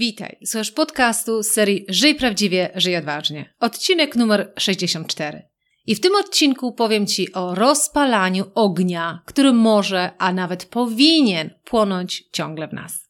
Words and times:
Witaj, 0.00 0.36
słuchasz 0.44 0.70
podcastu 0.70 1.42
z 1.42 1.46
serii 1.46 1.84
Żyj 1.88 2.14
Prawdziwie, 2.14 2.70
Żyj 2.74 2.96
Odważnie. 2.96 3.54
Odcinek 3.60 4.16
numer 4.16 4.52
64. 4.58 5.42
I 5.86 5.94
w 5.94 6.00
tym 6.00 6.14
odcinku 6.14 6.72
powiem 6.72 7.06
Ci 7.06 7.32
o 7.32 7.54
rozpalaniu 7.54 8.44
ognia, 8.54 9.22
który 9.26 9.52
może, 9.52 10.10
a 10.18 10.32
nawet 10.32 10.64
powinien 10.64 11.50
płonąć 11.64 12.24
ciągle 12.32 12.68
w 12.68 12.72
nas. 12.72 13.09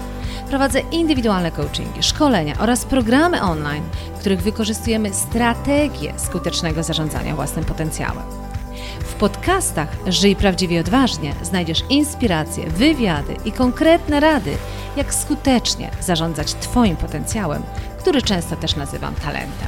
Prowadzę 0.51 0.79
indywidualne 0.79 1.51
coachingi, 1.51 2.03
szkolenia 2.03 2.55
oraz 2.59 2.85
programy 2.85 3.41
online, 3.41 3.83
w 4.15 4.19
których 4.19 4.41
wykorzystujemy 4.41 5.13
strategię 5.13 6.13
skutecznego 6.17 6.83
zarządzania 6.83 7.35
własnym 7.35 7.65
potencjałem. 7.65 8.23
W 8.99 9.13
podcastach 9.13 9.89
Żyj 10.07 10.35
prawdziwie 10.35 10.79
odważnie 10.79 11.33
znajdziesz 11.43 11.83
inspiracje, 11.89 12.67
wywiady 12.67 13.35
i 13.45 13.51
konkretne 13.51 14.19
rady, 14.19 14.57
jak 14.97 15.13
skutecznie 15.13 15.91
zarządzać 16.01 16.53
Twoim 16.53 16.95
potencjałem, 16.95 17.63
który 17.99 18.21
często 18.21 18.55
też 18.55 18.75
nazywam 18.75 19.15
talentem. 19.15 19.67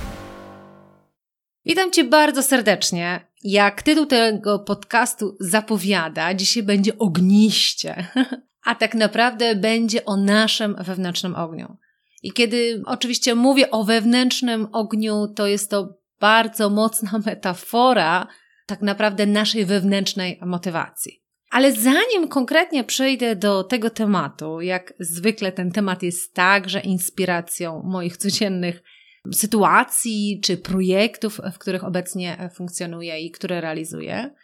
Witam 1.65 1.91
Cię 1.91 2.03
bardzo 2.03 2.43
serdecznie. 2.43 3.27
Jak 3.43 3.81
tytuł 3.81 4.05
tego 4.05 4.59
podcastu 4.59 5.37
zapowiada, 5.39 6.33
dzisiaj 6.33 6.63
będzie 6.63 6.97
ogniście. 6.97 8.07
a 8.65 8.75
tak 8.75 8.95
naprawdę 8.95 9.55
będzie 9.55 10.05
o 10.05 10.17
naszym 10.17 10.75
wewnętrznym 10.79 11.35
ogniu. 11.35 11.77
I 12.23 12.31
kiedy 12.31 12.81
oczywiście 12.85 13.35
mówię 13.35 13.71
o 13.71 13.83
wewnętrznym 13.83 14.67
ogniu, 14.71 15.27
to 15.35 15.47
jest 15.47 15.69
to 15.69 15.97
bardzo 16.19 16.69
mocna 16.69 17.11
metafora 17.25 18.27
tak 18.65 18.81
naprawdę 18.81 19.25
naszej 19.25 19.65
wewnętrznej 19.65 20.39
motywacji. 20.45 21.23
Ale 21.49 21.71
zanim 21.71 22.27
konkretnie 22.27 22.83
przejdę 22.83 23.35
do 23.35 23.63
tego 23.63 23.89
tematu, 23.89 24.61
jak 24.61 24.93
zwykle 24.99 25.51
ten 25.51 25.71
temat 25.71 26.03
jest 26.03 26.33
także 26.33 26.79
inspiracją 26.79 27.81
moich 27.85 28.17
codziennych 28.17 28.83
sytuacji 29.31 30.39
czy 30.43 30.57
projektów, 30.57 31.41
w 31.53 31.57
których 31.57 31.83
obecnie 31.83 32.49
funkcjonuję 32.55 33.19
i 33.19 33.31
które 33.31 33.61
realizuję, 33.61 34.35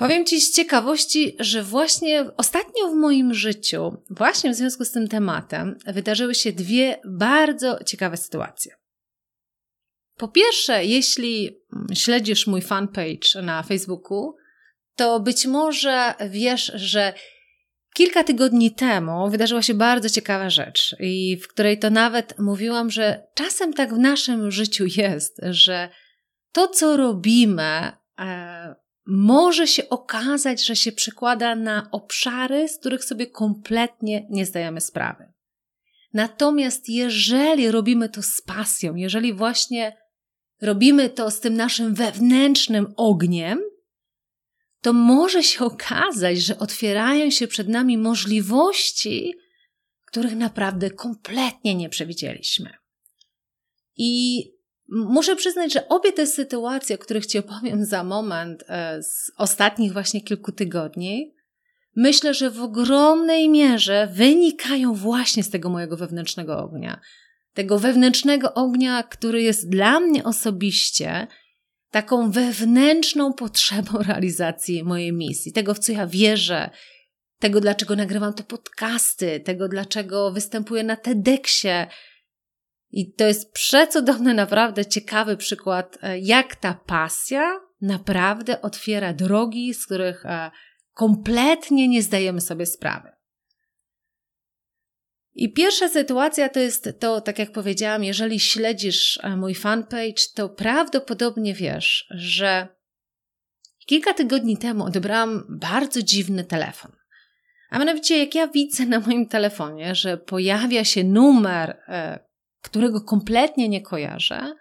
Powiem 0.00 0.26
Ci 0.26 0.40
z 0.40 0.52
ciekawości, 0.52 1.36
że 1.38 1.62
właśnie 1.62 2.26
ostatnio 2.36 2.88
w 2.88 2.94
moim 2.94 3.34
życiu, 3.34 3.96
właśnie 4.10 4.50
w 4.50 4.54
związku 4.54 4.84
z 4.84 4.90
tym 4.90 5.08
tematem, 5.08 5.78
wydarzyły 5.86 6.34
się 6.34 6.52
dwie 6.52 7.00
bardzo 7.04 7.84
ciekawe 7.84 8.16
sytuacje. 8.16 8.74
Po 10.16 10.28
pierwsze, 10.28 10.84
jeśli 10.84 11.60
śledzisz 11.94 12.46
mój 12.46 12.62
fanpage 12.62 13.42
na 13.42 13.62
Facebooku, 13.62 14.36
to 14.96 15.20
być 15.20 15.46
może 15.46 16.14
wiesz, 16.30 16.72
że 16.74 17.12
kilka 17.94 18.24
tygodni 18.24 18.74
temu 18.74 19.30
wydarzyła 19.30 19.62
się 19.62 19.74
bardzo 19.74 20.10
ciekawa 20.10 20.50
rzecz, 20.50 20.96
i 21.00 21.36
w 21.36 21.48
której 21.48 21.78
to 21.78 21.90
nawet 21.90 22.38
mówiłam, 22.38 22.90
że 22.90 23.26
czasem 23.34 23.72
tak 23.72 23.94
w 23.94 23.98
naszym 23.98 24.50
życiu 24.50 24.84
jest, 24.96 25.40
że 25.50 25.88
to, 26.52 26.68
co 26.68 26.96
robimy, 26.96 27.92
e, 28.20 28.79
może 29.10 29.66
się 29.66 29.88
okazać, 29.88 30.64
że 30.64 30.76
się 30.76 30.92
przekłada 30.92 31.54
na 31.54 31.88
obszary, 31.90 32.68
z 32.68 32.78
których 32.78 33.04
sobie 33.04 33.26
kompletnie 33.26 34.26
nie 34.30 34.46
zdajemy 34.46 34.80
sprawy. 34.80 35.32
Natomiast 36.12 36.88
jeżeli 36.88 37.70
robimy 37.70 38.08
to 38.08 38.22
z 38.22 38.40
pasją, 38.40 38.94
jeżeli 38.94 39.32
właśnie 39.32 39.96
robimy 40.62 41.10
to 41.10 41.30
z 41.30 41.40
tym 41.40 41.54
naszym 41.54 41.94
wewnętrznym 41.94 42.94
ogniem, 42.96 43.60
to 44.80 44.92
może 44.92 45.42
się 45.42 45.64
okazać, 45.64 46.38
że 46.38 46.58
otwierają 46.58 47.30
się 47.30 47.48
przed 47.48 47.68
nami 47.68 47.98
możliwości, 47.98 49.34
których 50.06 50.36
naprawdę 50.36 50.90
kompletnie 50.90 51.74
nie 51.74 51.88
przewidzieliśmy. 51.88 52.74
I 53.96 54.44
Muszę 54.90 55.36
przyznać, 55.36 55.72
że 55.72 55.88
obie 55.88 56.12
te 56.12 56.26
sytuacje, 56.26 56.96
o 56.96 56.98
których 56.98 57.26
Ci 57.26 57.38
opowiem 57.38 57.84
za 57.84 58.04
moment, 58.04 58.64
e, 58.68 59.02
z 59.02 59.32
ostatnich 59.36 59.92
właśnie 59.92 60.20
kilku 60.20 60.52
tygodni, 60.52 61.34
myślę, 61.96 62.34
że 62.34 62.50
w 62.50 62.62
ogromnej 62.62 63.48
mierze 63.48 64.08
wynikają 64.12 64.94
właśnie 64.94 65.42
z 65.42 65.50
tego 65.50 65.68
mojego 65.68 65.96
wewnętrznego 65.96 66.58
ognia. 66.58 67.00
Tego 67.54 67.78
wewnętrznego 67.78 68.54
ognia, 68.54 69.02
który 69.02 69.42
jest 69.42 69.68
dla 69.68 70.00
mnie 70.00 70.24
osobiście 70.24 71.26
taką 71.90 72.30
wewnętrzną 72.30 73.32
potrzebą 73.32 73.98
realizacji 74.08 74.84
mojej 74.84 75.12
misji, 75.12 75.52
tego, 75.52 75.74
w 75.74 75.78
co 75.78 75.92
ja 75.92 76.06
wierzę, 76.06 76.70
tego, 77.38 77.60
dlaczego 77.60 77.96
nagrywam 77.96 78.34
te 78.34 78.42
podcasty, 78.42 79.40
tego, 79.40 79.68
dlaczego 79.68 80.32
występuję 80.32 80.82
na 80.82 80.96
TEDxie, 80.96 81.86
i 82.90 83.12
to 83.12 83.24
jest 83.24 83.52
przecudowny, 83.52 84.34
naprawdę 84.34 84.86
ciekawy 84.86 85.36
przykład, 85.36 85.98
e, 86.02 86.18
jak 86.18 86.56
ta 86.56 86.74
pasja 86.74 87.60
naprawdę 87.80 88.62
otwiera 88.62 89.12
drogi, 89.12 89.74
z 89.74 89.86
których 89.86 90.26
e, 90.26 90.50
kompletnie 90.94 91.88
nie 91.88 92.02
zdajemy 92.02 92.40
sobie 92.40 92.66
sprawy. 92.66 93.08
I 95.34 95.52
pierwsza 95.52 95.88
sytuacja 95.88 96.48
to 96.48 96.60
jest 96.60 96.88
to, 97.00 97.20
tak 97.20 97.38
jak 97.38 97.52
powiedziałam, 97.52 98.04
jeżeli 98.04 98.40
śledzisz 98.40 99.20
e, 99.22 99.36
mój 99.36 99.54
fanpage, 99.54 100.22
to 100.34 100.48
prawdopodobnie 100.48 101.54
wiesz, 101.54 102.06
że 102.10 102.68
kilka 103.86 104.14
tygodni 104.14 104.56
temu 104.56 104.84
odebrałam 104.84 105.44
bardzo 105.48 106.02
dziwny 106.02 106.44
telefon. 106.44 106.92
A 107.70 107.78
mianowicie, 107.78 108.18
jak 108.18 108.34
ja 108.34 108.48
widzę 108.48 108.86
na 108.86 109.00
moim 109.00 109.28
telefonie, 109.28 109.94
że 109.94 110.16
pojawia 110.16 110.84
się 110.84 111.04
numer 111.04 111.78
którego 112.62 113.00
kompletnie 113.00 113.68
nie 113.68 113.82
kojarzę, 113.82 114.54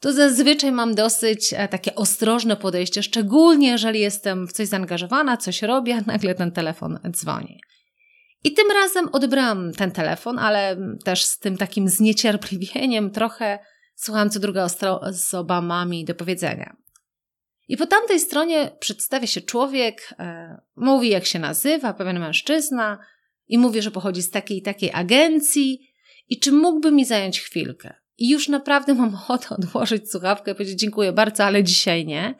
to 0.00 0.12
zazwyczaj 0.12 0.72
mam 0.72 0.94
dosyć 0.94 1.54
e, 1.56 1.68
takie 1.68 1.94
ostrożne 1.94 2.56
podejście, 2.56 3.02
szczególnie 3.02 3.68
jeżeli 3.68 4.00
jestem 4.00 4.46
w 4.48 4.52
coś 4.52 4.68
zaangażowana, 4.68 5.36
coś 5.36 5.62
robię, 5.62 6.02
nagle 6.06 6.34
ten 6.34 6.52
telefon 6.52 6.98
dzwoni. 7.10 7.60
I 8.44 8.52
tym 8.52 8.70
razem 8.70 9.08
odebrałam 9.12 9.72
ten 9.72 9.90
telefon, 9.90 10.38
ale 10.38 10.76
też 11.04 11.24
z 11.24 11.38
tym 11.38 11.56
takim 11.56 11.88
zniecierpliwieniem 11.88 13.10
trochę 13.10 13.58
słucham, 13.96 14.30
co 14.30 14.40
druga 14.40 14.68
osoba 15.00 15.60
ma 15.60 15.84
mi 15.84 16.04
do 16.04 16.14
powiedzenia. 16.14 16.76
I 17.68 17.76
po 17.76 17.86
tamtej 17.86 18.20
stronie 18.20 18.70
przedstawia 18.80 19.26
się 19.26 19.40
człowiek, 19.40 20.14
e, 20.18 20.56
mówi 20.76 21.08
jak 21.08 21.26
się 21.26 21.38
nazywa, 21.38 21.94
pewien 21.94 22.18
mężczyzna 22.18 22.98
i 23.48 23.58
mówi, 23.58 23.82
że 23.82 23.90
pochodzi 23.90 24.22
z 24.22 24.30
takiej 24.30 24.58
i 24.58 24.62
takiej 24.62 24.90
agencji 24.92 25.89
i 26.30 26.38
czy 26.38 26.52
mógłby 26.52 26.92
mi 26.92 27.04
zająć 27.04 27.40
chwilkę? 27.40 27.94
I 28.18 28.30
już 28.30 28.48
naprawdę 28.48 28.94
mam 28.94 29.14
ochotę 29.14 29.48
odłożyć 29.56 30.10
słuchawkę 30.10 30.50
i 30.50 30.54
powiedzieć 30.54 30.80
dziękuję 30.80 31.12
bardzo, 31.12 31.44
ale 31.44 31.64
dzisiaj 31.64 32.06
nie. 32.06 32.34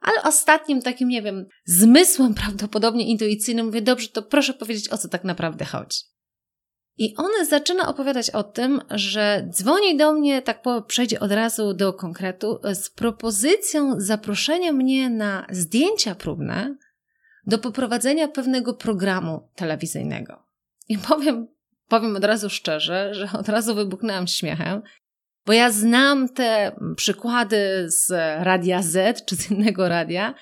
Ale 0.00 0.22
ostatnim 0.22 0.82
takim, 0.82 1.08
nie 1.08 1.22
wiem, 1.22 1.46
zmysłem 1.64 2.34
prawdopodobnie 2.34 3.06
intuicyjnym 3.06 3.66
mówię, 3.66 3.82
dobrze, 3.82 4.08
to 4.08 4.22
proszę 4.22 4.54
powiedzieć, 4.54 4.88
o 4.88 4.98
co 4.98 5.08
tak 5.08 5.24
naprawdę 5.24 5.64
chodzi. 5.64 5.98
I 6.98 7.16
on 7.16 7.30
zaczyna 7.48 7.88
opowiadać 7.88 8.30
o 8.30 8.42
tym, 8.42 8.80
że 8.90 9.48
dzwoni 9.50 9.96
do 9.96 10.12
mnie, 10.12 10.42
tak 10.42 10.62
po, 10.62 10.82
przejdzie 10.82 11.20
od 11.20 11.32
razu 11.32 11.74
do 11.74 11.92
konkretu, 11.92 12.60
z 12.74 12.90
propozycją 12.90 14.00
zaproszenia 14.00 14.72
mnie 14.72 15.10
na 15.10 15.46
zdjęcia 15.50 16.14
próbne 16.14 16.76
do 17.46 17.58
poprowadzenia 17.58 18.28
pewnego 18.28 18.74
programu 18.74 19.48
telewizyjnego. 19.54 20.42
I 20.88 20.98
powiem 20.98 21.57
powiem 21.88 22.16
od 22.16 22.24
razu 22.24 22.50
szczerze, 22.50 23.14
że 23.14 23.28
od 23.38 23.48
razu 23.48 23.74
wybuchnęłam 23.74 24.26
śmiechem, 24.26 24.82
bo 25.46 25.52
ja 25.52 25.70
znam 25.70 26.28
te 26.28 26.76
przykłady 26.96 27.86
z 27.86 28.10
Radia 28.44 28.82
Z 28.82 29.24
czy 29.24 29.36
z 29.36 29.50
innego 29.50 29.88
radia, 29.88 30.34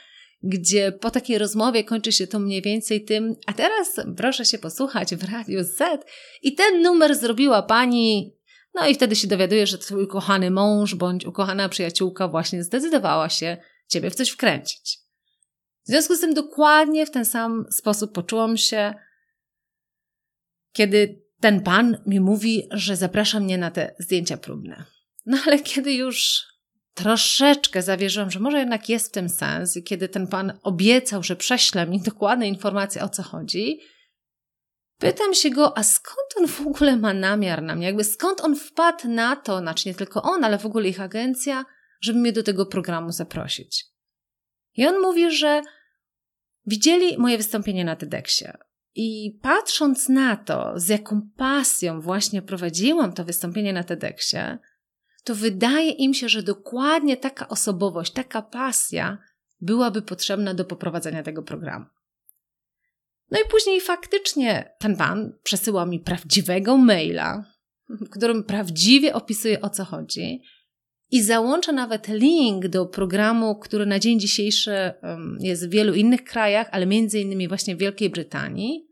gdzie 0.43 0.93
po 0.93 1.11
takiej 1.11 1.39
rozmowie 1.39 1.85
kończy 1.85 2.13
się 2.13 2.27
to 2.27 2.39
mniej 2.39 2.63
więcej 2.63 3.05
tym, 3.05 3.35
a 3.47 3.53
teraz 3.53 4.01
proszę 4.17 4.45
się 4.45 4.59
posłuchać 4.59 5.15
w 5.15 5.33
Radiu 5.33 5.65
Z 5.65 6.05
i 6.43 6.55
ten 6.55 6.83
numer 6.83 7.15
zrobiła 7.15 7.63
pani, 7.63 8.37
no 8.75 8.89
i 8.89 8.95
wtedy 8.95 9.17
się 9.17 9.29
dowiaduje, 9.29 9.67
że 9.67 9.79
twój 9.79 10.05
ukochany 10.05 10.51
mąż 10.51 10.95
bądź 10.95 11.25
ukochana 11.25 11.69
przyjaciółka 11.69 12.29
właśnie 12.29 12.65
zdecydowała 12.65 13.29
się 13.29 13.57
ciebie 13.89 14.11
w 14.11 14.15
coś 14.15 14.31
wkręcić. 14.31 14.99
W 15.85 15.89
związku 15.89 16.15
z 16.15 16.21
tym 16.21 16.35
dokładnie 16.35 17.07
w 17.07 17.11
ten 17.11 17.25
sam 17.25 17.65
sposób 17.71 18.13
poczułam 18.13 18.57
się 18.57 18.95
kiedy 20.73 21.26
ten 21.41 21.61
pan 21.61 21.97
mi 22.07 22.21
mówi, 22.21 22.69
że 22.71 22.97
zaprasza 22.97 23.41
mnie 23.41 23.59
na 23.59 23.71
te 23.71 23.95
zdjęcia 23.99 24.37
próbne. 24.37 24.85
No 25.27 25.39
ale 25.47 25.59
kiedy 25.59 25.93
już 25.95 26.45
troszeczkę 26.95 27.83
zawierzyłam, 27.83 28.31
że 28.31 28.41
może 28.41 28.59
jednak 28.59 28.89
jest 28.89 29.09
w 29.09 29.13
tym 29.13 29.29
sens 29.29 29.77
i 29.77 29.83
kiedy 29.83 30.09
ten 30.09 30.27
pan 30.27 30.59
obiecał, 30.63 31.23
że 31.23 31.37
prześle 31.37 31.87
mi 31.87 32.01
dokładne 32.01 32.49
informacje 32.49 33.03
o 33.03 33.09
co 33.09 33.23
chodzi, 33.23 33.81
pytam 34.99 35.35
się 35.35 35.51
go, 35.51 35.79
a 35.79 35.83
skąd 35.83 36.37
on 36.37 36.47
w 36.47 36.61
ogóle 36.61 36.97
ma 36.97 37.15
namiar 37.15 37.63
na 37.63 37.75
mnie? 37.75 37.87
Jakby 37.87 38.05
skąd 38.05 38.41
on 38.41 38.57
wpadł 38.57 39.09
na 39.09 39.37
to, 39.37 39.59
znaczy 39.59 39.89
nie 39.89 39.95
tylko 39.95 40.23
on, 40.23 40.45
ale 40.45 40.59
w 40.59 40.67
ogóle 40.67 40.89
ich 40.89 41.01
agencja, 41.01 41.65
żeby 42.01 42.19
mnie 42.19 42.33
do 42.33 42.43
tego 42.43 42.67
programu 42.67 43.13
zaprosić. 43.13 43.85
I 44.75 44.87
on 44.87 45.01
mówi, 45.01 45.31
że 45.31 45.63
widzieli 46.67 47.19
moje 47.19 47.37
wystąpienie 47.37 47.85
na 47.85 47.97
TEDxie. 47.97 48.53
I 48.97 49.39
patrząc 49.43 50.09
na 50.09 50.37
to, 50.37 50.73
z 50.77 50.89
jaką 50.89 51.21
pasją 51.37 52.01
właśnie 52.01 52.43
prowadziłam 52.43 53.13
to 53.13 53.25
wystąpienie 53.25 53.73
na 53.73 53.85
TEDxie, 53.85 54.59
to 55.25 55.35
wydaje 55.35 55.91
im 55.91 56.15
się, 56.15 56.29
że 56.29 56.43
dokładnie 56.43 57.17
taka 57.17 57.49
osobowość, 57.49 58.13
taka 58.13 58.43
pasja 58.43 59.19
byłaby 59.61 60.03
potrzebna 60.03 60.55
do 60.55 60.65
poprowadzenia 60.65 61.23
tego 61.23 61.43
programu. 61.43 61.85
No 63.31 63.39
i 63.41 63.51
później 63.51 63.81
faktycznie 63.81 64.75
ten 64.79 64.97
pan 64.97 65.33
przesyła 65.43 65.87
mi 65.87 66.01
prawdziwego 66.01 66.77
maila, 66.77 67.45
w 67.89 68.09
którym 68.09 68.45
prawdziwie 68.45 69.15
opisuje 69.15 69.61
o 69.61 69.71
co 69.71 69.85
chodzi 69.85 70.43
i 71.11 71.23
załącza 71.23 71.73
nawet 71.73 72.09
link 72.09 72.69
do 72.69 72.87
programu, 72.87 73.59
który 73.59 73.87
na 73.87 73.99
dzień 73.99 74.21
dzisiejszy 74.21 74.93
jest 75.41 75.67
w 75.67 75.71
wielu 75.71 75.95
innych 75.95 76.25
krajach, 76.25 76.69
ale 76.73 76.87
między 76.87 77.21
innymi 77.21 77.49
właśnie 77.49 77.77
w 77.77 77.79
Wielkiej 77.79 78.11
Brytanii. 78.11 78.86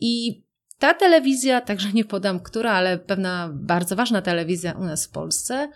I 0.00 0.42
ta 0.78 0.94
telewizja, 0.94 1.60
także 1.60 1.92
nie 1.92 2.04
podam 2.04 2.40
która, 2.40 2.72
ale 2.72 2.98
pewna 2.98 3.50
bardzo 3.54 3.96
ważna 3.96 4.22
telewizja 4.22 4.72
u 4.72 4.84
nas 4.84 5.06
w 5.06 5.10
Polsce, 5.10 5.68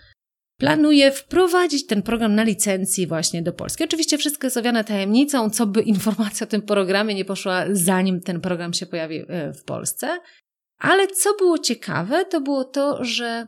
planuje 0.59 1.13
wprowadzić 1.13 1.87
ten 1.87 2.03
program 2.03 2.35
na 2.35 2.43
licencji 2.43 3.07
właśnie 3.07 3.43
do 3.43 3.53
Polski. 3.53 3.85
Oczywiście 3.85 4.19
wszystko 4.19 4.47
jest 4.47 4.57
owiane 4.57 4.85
tajemnicą, 4.85 5.51
co 5.51 5.67
by 5.67 5.83
informacja 5.83 6.47
o 6.47 6.51
tym 6.51 6.63
programie 6.63 7.15
nie 7.15 7.25
poszła 7.25 7.65
zanim 7.73 8.21
ten 8.21 8.41
program 8.41 8.73
się 8.73 8.87
pojawi 8.87 9.25
e, 9.29 9.53
w 9.53 9.65
Polsce. 9.65 10.21
Ale 10.79 11.09
co 11.09 11.35
było 11.35 11.59
ciekawe, 11.59 12.25
to 12.25 12.41
było 12.41 12.65
to, 12.65 13.05
że 13.05 13.47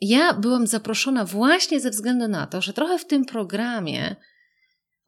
ja 0.00 0.32
byłam 0.32 0.66
zaproszona 0.66 1.24
właśnie 1.24 1.80
ze 1.80 1.90
względu 1.90 2.28
na 2.28 2.46
to, 2.46 2.60
że 2.60 2.72
trochę 2.72 2.98
w 2.98 3.06
tym 3.06 3.24
programie 3.24 4.16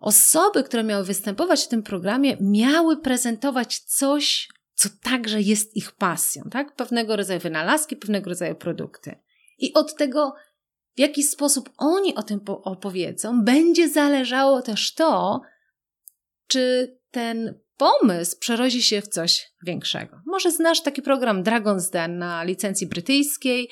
osoby, 0.01 0.65
które 0.65 0.85
miały 0.85 1.05
występować 1.05 1.65
w 1.65 1.69
tym 1.69 1.83
programie, 1.83 2.37
miały 2.41 2.97
prezentować 2.97 3.79
coś 3.79 4.49
co 4.79 4.89
także 5.03 5.41
jest 5.41 5.77
ich 5.77 5.93
pasją, 5.93 6.43
tak? 6.51 6.77
Pewnego 6.77 7.17
rodzaju 7.17 7.41
wynalazki, 7.41 7.97
pewnego 7.97 8.31
rodzaju 8.31 8.55
produkty. 8.55 9.19
I 9.59 9.75
od 9.75 9.97
tego, 9.97 10.35
w 10.97 11.01
jaki 11.01 11.23
sposób 11.23 11.71
oni 11.79 12.15
o 12.15 12.23
tym 12.23 12.41
opowiedzą, 12.47 13.45
będzie 13.45 13.89
zależało 13.89 14.63
też 14.63 14.95
to, 14.95 15.41
czy 16.47 16.97
ten 17.11 17.61
pomysł 17.77 18.39
przerodzi 18.39 18.83
się 18.83 19.03
w 19.03 19.09
coś 19.09 19.47
większego. 19.63 20.21
Może 20.27 20.51
znasz 20.51 20.83
taki 20.83 21.03
program 21.03 21.43
Dragon's 21.43 21.91
Den 21.93 22.19
na 22.19 22.45
licencji 22.45 22.87
brytyjskiej, 22.87 23.71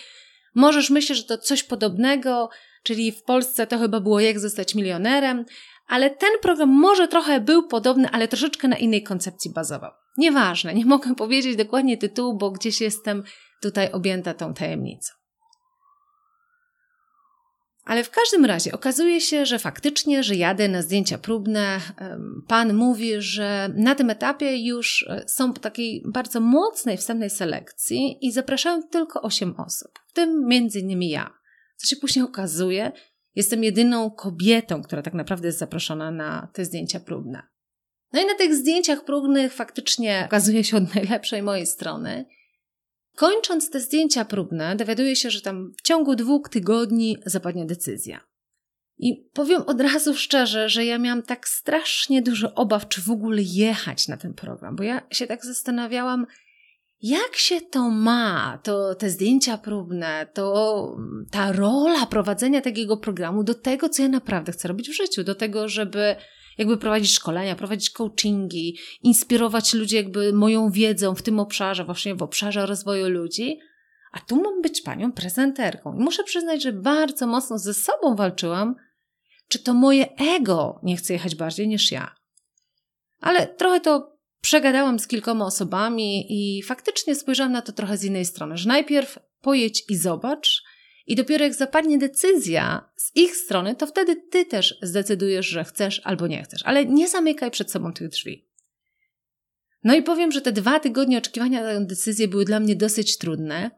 możesz 0.54 0.90
myśleć, 0.90 1.18
że 1.18 1.24
to 1.24 1.38
coś 1.38 1.62
podobnego, 1.62 2.48
czyli 2.82 3.12
w 3.12 3.22
Polsce 3.22 3.66
to 3.66 3.78
chyba 3.78 4.00
było 4.00 4.20
Jak 4.20 4.40
zostać 4.40 4.74
milionerem, 4.74 5.44
ale 5.86 6.10
ten 6.10 6.30
program 6.42 6.68
może 6.68 7.08
trochę 7.08 7.40
był 7.40 7.68
podobny, 7.68 8.08
ale 8.10 8.28
troszeczkę 8.28 8.68
na 8.68 8.76
innej 8.76 9.02
koncepcji 9.02 9.52
bazował. 9.52 9.92
Nieważne, 10.18 10.74
nie 10.74 10.86
mogę 10.86 11.14
powiedzieć 11.24 11.56
dokładnie 11.56 11.98
tytułu, 11.98 12.38
bo 12.38 12.50
gdzieś 12.50 12.80
jestem 12.80 13.22
tutaj 13.62 13.92
objęta 13.92 14.34
tą 14.34 14.54
tajemnicą. 14.54 15.12
Ale 17.86 18.04
w 18.04 18.10
każdym 18.10 18.44
razie 18.44 18.72
okazuje 18.72 19.20
się, 19.20 19.46
że 19.46 19.58
faktycznie, 19.58 20.22
że 20.22 20.34
jadę 20.34 20.68
na 20.68 20.82
zdjęcia 20.82 21.18
próbne. 21.18 21.80
Pan 22.48 22.74
mówi, 22.74 23.12
że 23.18 23.70
na 23.74 23.94
tym 23.94 24.10
etapie 24.10 24.66
już 24.66 25.06
e, 25.08 25.24
są 25.28 25.52
po 25.52 25.60
takiej 25.60 26.02
bardzo 26.06 26.40
mocnej 26.40 26.96
wstępnej 26.96 27.30
selekcji 27.30 28.18
i 28.20 28.32
zapraszają 28.32 28.82
tylko 28.82 29.22
8 29.22 29.54
osób, 29.66 29.90
w 30.06 30.12
tym 30.12 30.46
między 30.46 30.80
innymi 30.80 31.10
ja. 31.10 31.34
Co 31.76 31.86
się 31.86 31.96
później 31.96 32.24
okazuje, 32.24 32.92
jestem 33.36 33.64
jedyną 33.64 34.10
kobietą, 34.10 34.82
która 34.82 35.02
tak 35.02 35.14
naprawdę 35.14 35.48
jest 35.48 35.58
zaproszona 35.58 36.10
na 36.10 36.48
te 36.52 36.64
zdjęcia 36.64 37.00
próbne. 37.00 37.42
No 38.12 38.22
i 38.22 38.26
na 38.26 38.34
tych 38.34 38.54
zdjęciach 38.54 39.04
próbnych 39.04 39.52
faktycznie 39.52 40.22
okazuje 40.26 40.64
się 40.64 40.76
od 40.76 40.84
najlepszej 40.94 41.42
mojej 41.42 41.66
strony. 41.66 42.24
Kończąc 43.16 43.70
te 43.70 43.80
zdjęcia 43.80 44.24
próbne, 44.24 44.76
dowiaduję 44.76 45.16
się, 45.16 45.30
że 45.30 45.40
tam 45.40 45.72
w 45.78 45.82
ciągu 45.82 46.16
dwóch 46.16 46.48
tygodni 46.48 47.16
zapadnie 47.26 47.66
decyzja. 47.66 48.20
I 48.98 49.28
powiem 49.32 49.62
od 49.62 49.80
razu 49.80 50.14
szczerze, 50.14 50.68
że 50.68 50.84
ja 50.84 50.98
miałam 50.98 51.22
tak 51.22 51.48
strasznie 51.48 52.22
dużo 52.22 52.54
obaw, 52.54 52.88
czy 52.88 53.02
w 53.02 53.10
ogóle 53.10 53.42
jechać 53.42 54.08
na 54.08 54.16
ten 54.16 54.34
program, 54.34 54.76
bo 54.76 54.82
ja 54.82 55.02
się 55.10 55.26
tak 55.26 55.44
zastanawiałam, 55.44 56.26
jak 57.02 57.36
się 57.36 57.60
to 57.60 57.90
ma, 57.90 58.58
to 58.62 58.94
te 58.94 59.10
zdjęcia 59.10 59.58
próbne, 59.58 60.26
to 60.34 60.96
ta 61.30 61.52
rola 61.52 62.06
prowadzenia 62.06 62.60
takiego 62.60 62.96
programu 62.96 63.44
do 63.44 63.54
tego, 63.54 63.88
co 63.88 64.02
ja 64.02 64.08
naprawdę 64.08 64.52
chcę 64.52 64.68
robić 64.68 64.90
w 64.90 64.96
życiu, 64.96 65.24
do 65.24 65.34
tego, 65.34 65.68
żeby 65.68 66.16
jakby 66.58 66.76
prowadzić 66.76 67.12
szkolenia, 67.12 67.56
prowadzić 67.56 67.90
coachingi, 67.90 68.78
inspirować 69.02 69.74
ludzi 69.74 69.96
jakby 69.96 70.32
moją 70.32 70.70
wiedzą 70.70 71.14
w 71.14 71.22
tym 71.22 71.40
obszarze, 71.40 71.84
właśnie 71.84 72.14
w 72.14 72.22
obszarze 72.22 72.66
rozwoju 72.66 73.08
ludzi, 73.08 73.58
a 74.12 74.20
tu 74.20 74.42
mam 74.42 74.62
być 74.62 74.82
panią 74.82 75.12
prezenterką. 75.12 75.94
I 75.94 76.02
muszę 76.02 76.24
przyznać, 76.24 76.62
że 76.62 76.72
bardzo 76.72 77.26
mocno 77.26 77.58
ze 77.58 77.74
sobą 77.74 78.16
walczyłam, 78.16 78.74
czy 79.48 79.58
to 79.58 79.74
moje 79.74 80.16
ego 80.36 80.80
nie 80.82 80.96
chce 80.96 81.12
jechać 81.12 81.34
bardziej 81.34 81.68
niż 81.68 81.92
ja. 81.92 82.14
Ale 83.20 83.46
trochę 83.46 83.80
to 83.80 84.15
przegadałam 84.46 84.98
z 84.98 85.06
kilkoma 85.06 85.46
osobami 85.46 86.26
i 86.28 86.62
faktycznie 86.62 87.14
spojrzałam 87.14 87.52
na 87.52 87.62
to 87.62 87.72
trochę 87.72 87.96
z 87.96 88.04
innej 88.04 88.24
strony, 88.24 88.56
że 88.56 88.68
najpierw 88.68 89.18
pojedź 89.40 89.84
i 89.88 89.96
zobacz, 89.96 90.62
i 91.06 91.16
dopiero 91.16 91.44
jak 91.44 91.54
zapadnie 91.54 91.98
decyzja 91.98 92.90
z 92.96 93.16
ich 93.16 93.36
strony, 93.36 93.74
to 93.74 93.86
wtedy 93.86 94.16
ty 94.16 94.44
też 94.44 94.78
zdecydujesz, 94.82 95.46
że 95.46 95.64
chcesz 95.64 96.00
albo 96.04 96.26
nie 96.26 96.42
chcesz. 96.42 96.62
Ale 96.64 96.84
nie 96.84 97.08
zamykaj 97.08 97.50
przed 97.50 97.70
sobą 97.70 97.92
tych 97.92 98.08
drzwi. 98.08 98.48
No 99.84 99.94
i 99.94 100.02
powiem, 100.02 100.32
że 100.32 100.40
te 100.40 100.52
dwa 100.52 100.80
tygodnie 100.80 101.18
oczekiwania 101.18 101.62
na 101.62 101.68
tę 101.68 101.86
decyzję 101.86 102.28
były 102.28 102.44
dla 102.44 102.60
mnie 102.60 102.76
dosyć 102.76 103.18
trudne. 103.18 103.70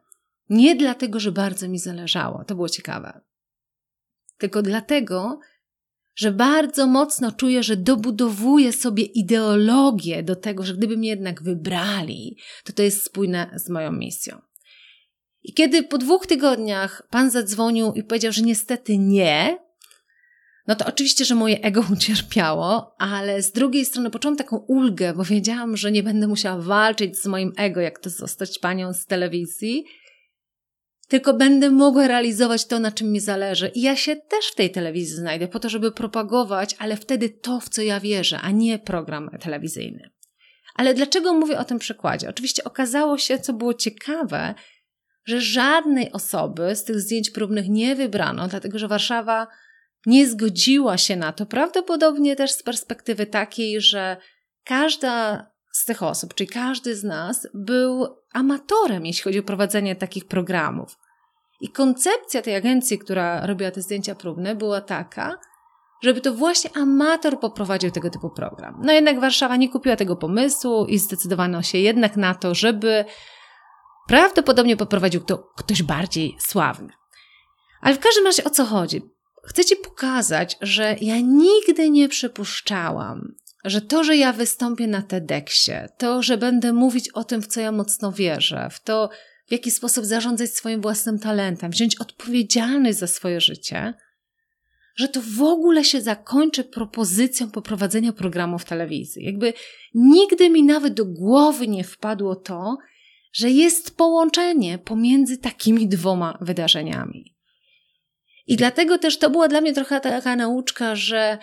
Nie 0.49 0.75
dlatego, 0.75 1.19
że 1.19 1.31
bardzo 1.31 1.67
mi 1.67 1.79
zależało, 1.79 2.43
to 2.43 2.55
było 2.55 2.69
ciekawe. 2.69 3.21
Tylko 4.37 4.61
dlatego, 4.61 5.39
że 6.19 6.31
bardzo 6.31 6.87
mocno 6.87 7.31
czuję, 7.31 7.63
że 7.63 7.77
dobudowuję 7.77 8.73
sobie 8.73 9.03
ideologię 9.03 10.23
do 10.23 10.35
tego, 10.35 10.63
że 10.63 10.73
gdyby 10.73 10.97
mnie 10.97 11.09
jednak 11.09 11.43
wybrali, 11.43 12.37
to 12.63 12.73
to 12.73 12.83
jest 12.83 13.03
spójne 13.03 13.51
z 13.55 13.69
moją 13.69 13.91
misją. 13.91 14.41
I 15.43 15.53
kiedy 15.53 15.83
po 15.83 15.97
dwóch 15.97 16.27
tygodniach 16.27 17.07
pan 17.09 17.31
zadzwonił 17.31 17.93
i 17.93 18.03
powiedział, 18.03 18.31
że 18.31 18.41
niestety 18.41 18.97
nie, 18.97 19.59
no 20.67 20.75
to 20.75 20.85
oczywiście, 20.85 21.25
że 21.25 21.35
moje 21.35 21.61
ego 21.61 21.85
ucierpiało, 21.93 22.95
ale 22.97 23.41
z 23.41 23.51
drugiej 23.51 23.85
strony 23.85 24.09
poczułam 24.09 24.37
taką 24.37 24.57
ulgę, 24.57 25.13
bo 25.13 25.23
wiedziałam, 25.23 25.77
że 25.77 25.91
nie 25.91 26.03
będę 26.03 26.27
musiała 26.27 26.61
walczyć 26.61 27.21
z 27.21 27.25
moim 27.25 27.53
ego, 27.57 27.81
jak 27.81 27.99
to 27.99 28.09
zostać 28.09 28.59
panią 28.59 28.93
z 28.93 29.05
telewizji, 29.05 29.85
tylko 31.09 31.33
będę 31.33 31.69
mogła 31.69 32.07
realizować 32.07 32.65
to, 32.65 32.79
na 32.79 32.91
czym 32.91 33.11
mi 33.11 33.19
zależy. 33.19 33.67
I 33.67 33.81
ja 33.81 33.95
się 33.95 34.15
też 34.15 34.45
w 34.51 34.55
tej 34.55 34.71
telewizji 34.71 35.15
znajdę 35.15 35.47
po 35.47 35.59
to, 35.59 35.69
żeby 35.69 35.91
propagować, 35.91 36.75
ale 36.79 36.97
wtedy 36.97 37.29
to, 37.29 37.59
w 37.59 37.69
co 37.69 37.81
ja 37.81 37.99
wierzę, 37.99 38.39
a 38.41 38.51
nie 38.51 38.79
program 38.79 39.29
telewizyjny. 39.39 40.09
Ale 40.75 40.93
dlaczego 40.93 41.33
mówię 41.33 41.59
o 41.59 41.63
tym 41.63 41.79
przykładzie? 41.79 42.29
Oczywiście 42.29 42.63
okazało 42.63 43.17
się, 43.17 43.39
co 43.39 43.53
było 43.53 43.73
ciekawe, 43.73 44.55
że 45.25 45.41
żadnej 45.41 46.11
osoby 46.11 46.75
z 46.75 46.83
tych 46.83 46.99
zdjęć 46.99 47.29
próbnych 47.29 47.69
nie 47.69 47.95
wybrano, 47.95 48.47
dlatego 48.47 48.79
że 48.79 48.87
Warszawa 48.87 49.47
nie 50.05 50.27
zgodziła 50.27 50.97
się 50.97 51.15
na 51.15 51.33
to. 51.33 51.45
Prawdopodobnie 51.45 52.35
też 52.35 52.51
z 52.51 52.63
perspektywy 52.63 53.25
takiej, 53.25 53.81
że 53.81 54.17
każda 54.63 55.45
z 55.81 55.85
tych 55.85 56.03
osób, 56.03 56.33
czyli 56.33 56.49
każdy 56.49 56.95
z 56.95 57.03
nas, 57.03 57.47
był 57.53 58.07
amatorem, 58.33 59.05
jeśli 59.05 59.23
chodzi 59.23 59.39
o 59.39 59.43
prowadzenie 59.43 59.95
takich 59.95 60.27
programów. 60.27 60.97
I 61.61 61.71
koncepcja 61.71 62.41
tej 62.41 62.55
agencji, 62.55 62.99
która 62.99 63.45
robiła 63.45 63.71
te 63.71 63.81
zdjęcia 63.81 64.15
próbne, 64.15 64.55
była 64.55 64.81
taka, 64.81 65.35
żeby 66.03 66.21
to 66.21 66.33
właśnie 66.33 66.69
amator 66.77 67.39
poprowadził 67.39 67.91
tego 67.91 68.09
typu 68.09 68.29
program. 68.29 68.81
No 68.83 68.93
jednak 68.93 69.19
Warszawa 69.19 69.55
nie 69.55 69.69
kupiła 69.69 69.95
tego 69.95 70.15
pomysłu 70.15 70.85
i 70.85 70.97
zdecydowano 70.97 71.61
się 71.61 71.77
jednak 71.77 72.17
na 72.17 72.35
to, 72.35 72.55
żeby 72.55 73.05
Prawdopodobnie 74.09 74.77
poprowadził 74.77 75.21
to 75.21 75.37
ktoś 75.37 75.83
bardziej 75.83 76.35
sławny. 76.39 76.93
Ale 77.81 77.95
w 77.95 77.99
każdym 77.99 78.25
razie 78.25 78.43
o 78.43 78.49
co 78.49 78.65
chodzi? 78.65 79.01
Chcę 79.43 79.65
Ci 79.65 79.75
pokazać, 79.75 80.57
że 80.61 80.95
ja 81.01 81.15
nigdy 81.19 81.89
nie 81.89 82.09
przypuszczałam, 82.09 83.35
że 83.63 83.81
to, 83.81 84.03
że 84.03 84.17
ja 84.17 84.33
wystąpię 84.33 84.87
na 84.87 85.01
TEDxie, 85.01 85.89
to, 85.97 86.23
że 86.23 86.37
będę 86.37 86.73
mówić 86.73 87.09
o 87.09 87.23
tym, 87.23 87.41
w 87.41 87.47
co 87.47 87.61
ja 87.61 87.71
mocno 87.71 88.11
wierzę, 88.11 88.69
w 88.71 88.83
to, 88.83 89.09
w 89.47 89.51
jaki 89.51 89.71
sposób 89.71 90.05
zarządzać 90.05 90.49
swoim 90.51 90.81
własnym 90.81 91.19
talentem, 91.19 91.71
wziąć 91.71 91.95
odpowiedzialność 91.95 92.97
za 92.97 93.07
swoje 93.07 93.41
życie, 93.41 93.93
że 94.95 95.07
to 95.07 95.21
w 95.21 95.41
ogóle 95.41 95.83
się 95.83 96.01
zakończy 96.01 96.63
propozycją 96.63 97.51
poprowadzenia 97.51 98.13
programu 98.13 98.59
w 98.59 98.65
telewizji. 98.65 99.25
Jakby 99.25 99.53
nigdy 99.93 100.49
mi 100.49 100.63
nawet 100.63 100.93
do 100.93 101.05
głowy 101.05 101.67
nie 101.67 101.83
wpadło 101.83 102.35
to, 102.35 102.77
że 103.33 103.49
jest 103.49 103.97
połączenie 103.97 104.77
pomiędzy 104.77 105.37
takimi 105.37 105.87
dwoma 105.87 106.37
wydarzeniami. 106.41 107.35
I 108.47 108.55
dlatego 108.55 108.97
też 108.97 109.17
to 109.17 109.29
była 109.29 109.47
dla 109.47 109.61
mnie 109.61 109.73
trochę 109.73 110.01
taka 110.01 110.35
nauczka, 110.35 110.95
że 110.95 111.37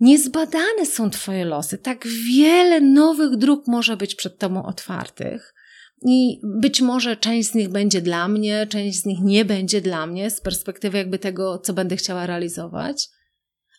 niezbadane 0.00 0.86
są 0.86 1.10
Twoje 1.10 1.44
losy. 1.44 1.78
Tak 1.78 2.06
wiele 2.06 2.80
nowych 2.80 3.36
dróg 3.36 3.66
może 3.66 3.96
być 3.96 4.14
przed 4.14 4.38
Tobą 4.38 4.62
otwartych. 4.62 5.54
I 6.02 6.40
być 6.60 6.80
może 6.80 7.16
część 7.16 7.48
z 7.48 7.54
nich 7.54 7.68
będzie 7.68 8.02
dla 8.02 8.28
mnie, 8.28 8.66
część 8.66 8.98
z 8.98 9.06
nich 9.06 9.18
nie 9.22 9.44
będzie 9.44 9.80
dla 9.80 10.06
mnie 10.06 10.30
z 10.30 10.40
perspektywy 10.40 10.98
jakby 10.98 11.18
tego, 11.18 11.58
co 11.58 11.72
będę 11.72 11.96
chciała 11.96 12.26
realizować, 12.26 13.08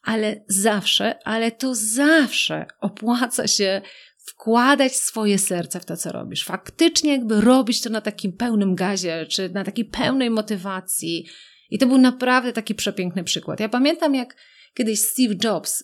ale 0.03 0.43
zawsze, 0.47 1.19
ale 1.23 1.51
to 1.51 1.75
zawsze 1.75 2.65
opłaca 2.81 3.47
się 3.47 3.81
wkładać 4.27 4.95
swoje 4.95 5.39
serce 5.39 5.79
w 5.79 5.85
to, 5.85 5.97
co 5.97 6.11
robisz. 6.11 6.45
Faktycznie 6.45 7.11
jakby 7.11 7.41
robić 7.41 7.81
to 7.81 7.89
na 7.89 8.01
takim 8.01 8.33
pełnym 8.33 8.75
gazie, 8.75 9.25
czy 9.25 9.49
na 9.49 9.63
takiej 9.63 9.85
pełnej 9.85 10.29
motywacji. 10.29 11.27
I 11.69 11.77
to 11.79 11.87
był 11.87 11.97
naprawdę 11.97 12.53
taki 12.53 12.75
przepiękny 12.75 13.23
przykład. 13.23 13.59
Ja 13.59 13.69
pamiętam, 13.69 14.15
jak 14.15 14.35
kiedyś 14.73 14.99
Steve 14.99 15.35
Jobs 15.43 15.83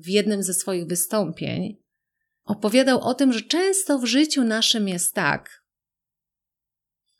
w 0.00 0.08
jednym 0.08 0.42
ze 0.42 0.54
swoich 0.54 0.86
wystąpień 0.86 1.76
opowiadał 2.44 3.00
o 3.00 3.14
tym, 3.14 3.32
że 3.32 3.40
często 3.40 3.98
w 3.98 4.06
życiu 4.06 4.44
naszym 4.44 4.88
jest 4.88 5.14
tak, 5.14 5.62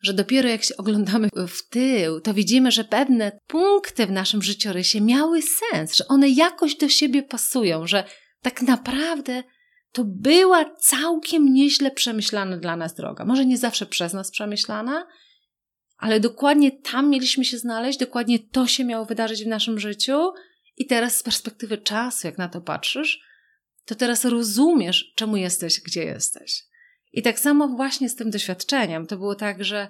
że 0.02 0.12
dopiero 0.14 0.48
jak 0.48 0.64
się 0.64 0.76
oglądamy 0.76 1.28
w 1.48 1.68
tył, 1.68 2.20
to 2.20 2.34
widzimy, 2.34 2.70
że 2.70 2.84
pewne 2.84 3.38
punkty 3.46 4.06
w 4.06 4.10
naszym 4.10 4.42
życiorysie 4.42 5.00
miały 5.00 5.40
sens, 5.42 5.96
że 5.96 6.08
one 6.08 6.28
jakoś 6.28 6.76
do 6.76 6.88
siebie 6.88 7.22
pasują, 7.22 7.86
że 7.86 8.04
tak 8.42 8.62
naprawdę 8.62 9.42
to 9.92 10.04
była 10.04 10.76
całkiem 10.76 11.52
nieźle 11.52 11.90
przemyślana 11.90 12.56
dla 12.56 12.76
nas 12.76 12.94
droga. 12.94 13.24
Może 13.24 13.46
nie 13.46 13.58
zawsze 13.58 13.86
przez 13.86 14.12
nas 14.12 14.30
przemyślana, 14.30 15.06
ale 15.98 16.20
dokładnie 16.20 16.72
tam 16.72 17.10
mieliśmy 17.10 17.44
się 17.44 17.58
znaleźć, 17.58 17.98
dokładnie 17.98 18.38
to 18.38 18.66
się 18.66 18.84
miało 18.84 19.04
wydarzyć 19.04 19.44
w 19.44 19.48
naszym 19.48 19.78
życiu. 19.78 20.32
I 20.82 20.86
teraz 20.86 21.16
z 21.16 21.22
perspektywy 21.22 21.78
czasu, 21.78 22.26
jak 22.26 22.38
na 22.38 22.48
to 22.48 22.60
patrzysz, 22.60 23.20
to 23.84 23.94
teraz 23.94 24.24
rozumiesz, 24.24 25.12
czemu 25.16 25.36
jesteś, 25.36 25.80
gdzie 25.80 26.04
jesteś. 26.04 26.64
I 27.12 27.22
tak 27.22 27.40
samo 27.40 27.68
właśnie 27.68 28.08
z 28.08 28.16
tym 28.16 28.30
doświadczeniem. 28.30 29.06
To 29.06 29.16
było 29.16 29.34
tak, 29.34 29.64
że 29.64 29.88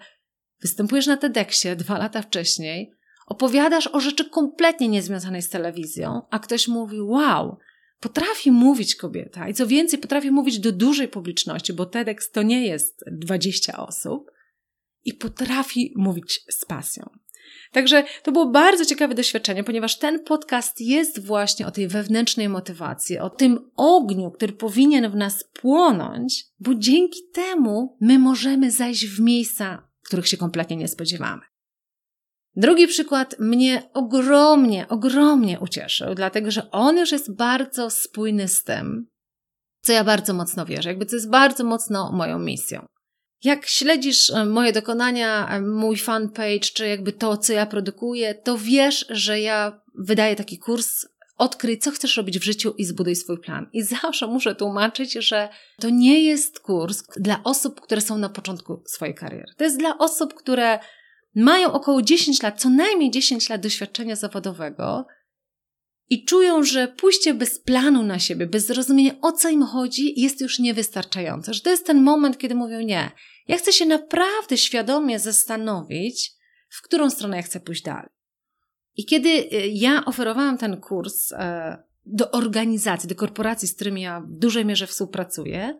występujesz 0.60 1.06
na 1.06 1.16
TEDxie 1.16 1.76
dwa 1.76 1.98
lata 1.98 2.22
wcześniej, 2.22 2.92
opowiadasz 3.26 3.86
o 3.86 4.00
rzeczy 4.00 4.30
kompletnie 4.30 4.88
niezwiązanej 4.88 5.42
z 5.42 5.48
telewizją, 5.48 6.22
a 6.30 6.38
ktoś 6.38 6.68
mówi: 6.68 7.00
Wow, 7.00 7.58
potrafi 8.00 8.50
mówić 8.50 8.96
kobieta 8.96 9.48
i 9.48 9.54
co 9.54 9.66
więcej, 9.66 9.98
potrafi 9.98 10.30
mówić 10.30 10.58
do 10.58 10.72
dużej 10.72 11.08
publiczności, 11.08 11.72
bo 11.72 11.86
TEDx 11.86 12.30
to 12.30 12.42
nie 12.42 12.66
jest 12.66 13.04
20 13.12 13.86
osób 13.86 14.30
i 15.04 15.14
potrafi 15.14 15.92
mówić 15.96 16.44
z 16.50 16.64
pasją. 16.64 17.10
Także 17.72 18.04
to 18.22 18.32
było 18.32 18.46
bardzo 18.46 18.84
ciekawe 18.84 19.14
doświadczenie, 19.14 19.64
ponieważ 19.64 19.98
ten 19.98 20.24
podcast 20.24 20.80
jest 20.80 21.26
właśnie 21.26 21.66
o 21.66 21.70
tej 21.70 21.88
wewnętrznej 21.88 22.48
motywacji, 22.48 23.18
o 23.18 23.30
tym 23.30 23.70
ogniu, 23.76 24.30
który 24.30 24.52
powinien 24.52 25.10
w 25.10 25.16
nas 25.16 25.44
płonąć, 25.52 26.44
bo 26.60 26.74
dzięki 26.74 27.20
temu 27.34 27.96
my 28.00 28.18
możemy 28.18 28.70
zajść 28.70 29.06
w 29.06 29.20
miejsca, 29.20 29.88
których 30.04 30.28
się 30.28 30.36
kompletnie 30.36 30.76
nie 30.76 30.88
spodziewamy. 30.88 31.42
Drugi 32.56 32.86
przykład 32.86 33.38
mnie 33.38 33.82
ogromnie, 33.94 34.88
ogromnie 34.88 35.60
ucieszył, 35.60 36.14
dlatego 36.14 36.50
że 36.50 36.70
on 36.70 36.98
już 36.98 37.12
jest 37.12 37.36
bardzo 37.36 37.90
spójny 37.90 38.48
z 38.48 38.62
tym, 38.62 39.06
co 39.80 39.92
ja 39.92 40.04
bardzo 40.04 40.34
mocno 40.34 40.66
wierzę, 40.66 40.88
jakby 40.88 41.06
to 41.06 41.16
jest 41.16 41.30
bardzo 41.30 41.64
mocno 41.64 42.12
moją 42.12 42.38
misją. 42.38 42.86
Jak 43.44 43.66
śledzisz 43.66 44.30
e, 44.30 44.44
moje 44.44 44.72
dokonania, 44.72 45.48
e, 45.48 45.60
mój 45.60 45.96
fanpage, 45.96 46.60
czy 46.60 46.88
jakby 46.88 47.12
to, 47.12 47.36
co 47.36 47.52
ja 47.52 47.66
produkuję, 47.66 48.34
to 48.34 48.58
wiesz, 48.58 49.06
że 49.10 49.40
ja 49.40 49.80
wydaję 49.94 50.36
taki 50.36 50.58
kurs 50.58 51.06
Odkryj, 51.38 51.78
co 51.78 51.90
chcesz 51.90 52.16
robić 52.16 52.38
w 52.38 52.44
życiu 52.44 52.74
i 52.78 52.84
zbuduj 52.84 53.16
swój 53.16 53.40
plan. 53.40 53.66
I 53.72 53.82
zawsze 54.02 54.26
muszę 54.26 54.54
tłumaczyć, 54.54 55.12
że 55.12 55.48
to 55.80 55.90
nie 55.90 56.24
jest 56.24 56.60
kurs 56.60 57.02
dla 57.16 57.40
osób, 57.44 57.80
które 57.80 58.00
są 58.00 58.18
na 58.18 58.28
początku 58.28 58.82
swojej 58.86 59.14
kariery. 59.14 59.52
To 59.56 59.64
jest 59.64 59.78
dla 59.78 59.98
osób, 59.98 60.34
które 60.34 60.78
mają 61.34 61.72
około 61.72 62.02
10 62.02 62.42
lat, 62.42 62.60
co 62.60 62.70
najmniej 62.70 63.10
10 63.10 63.48
lat 63.48 63.60
doświadczenia 63.60 64.16
zawodowego 64.16 65.06
i 66.12 66.24
czują, 66.24 66.64
że 66.64 66.88
pójście 66.88 67.34
bez 67.34 67.58
planu 67.58 68.02
na 68.02 68.18
siebie, 68.18 68.46
bez 68.46 68.66
zrozumienia 68.66 69.12
o 69.22 69.32
co 69.32 69.48
im 69.48 69.62
chodzi, 69.62 70.20
jest 70.20 70.40
już 70.40 70.58
niewystarczające. 70.58 71.54
Że 71.54 71.60
to 71.60 71.70
jest 71.70 71.86
ten 71.86 72.02
moment, 72.02 72.38
kiedy 72.38 72.54
mówią 72.54 72.80
nie. 72.80 73.10
Ja 73.48 73.56
chcę 73.56 73.72
się 73.72 73.86
naprawdę 73.86 74.56
świadomie 74.56 75.18
zastanowić, 75.18 76.32
w 76.68 76.82
którą 76.82 77.10
stronę 77.10 77.36
ja 77.36 77.42
chcę 77.42 77.60
pójść 77.60 77.82
dalej. 77.82 78.08
I 78.96 79.04
kiedy 79.04 79.28
y, 79.28 79.68
ja 79.72 80.04
oferowałam 80.04 80.58
ten 80.58 80.80
kurs 80.80 81.32
e, 81.32 81.82
do 82.06 82.30
organizacji, 82.30 83.08
do 83.08 83.14
korporacji, 83.14 83.68
z 83.68 83.74
którymi 83.74 84.02
ja 84.02 84.20
w 84.20 84.38
dużej 84.38 84.64
mierze 84.64 84.86
współpracuję, 84.86 85.78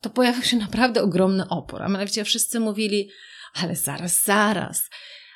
to 0.00 0.10
pojawił 0.10 0.42
się 0.42 0.56
naprawdę 0.56 1.02
ogromny 1.02 1.48
opór. 1.48 1.82
A 1.82 1.88
mianowicie 1.88 2.24
wszyscy 2.24 2.60
mówili, 2.60 3.10
ale 3.54 3.76
zaraz, 3.76 4.24
zaraz. 4.24 4.88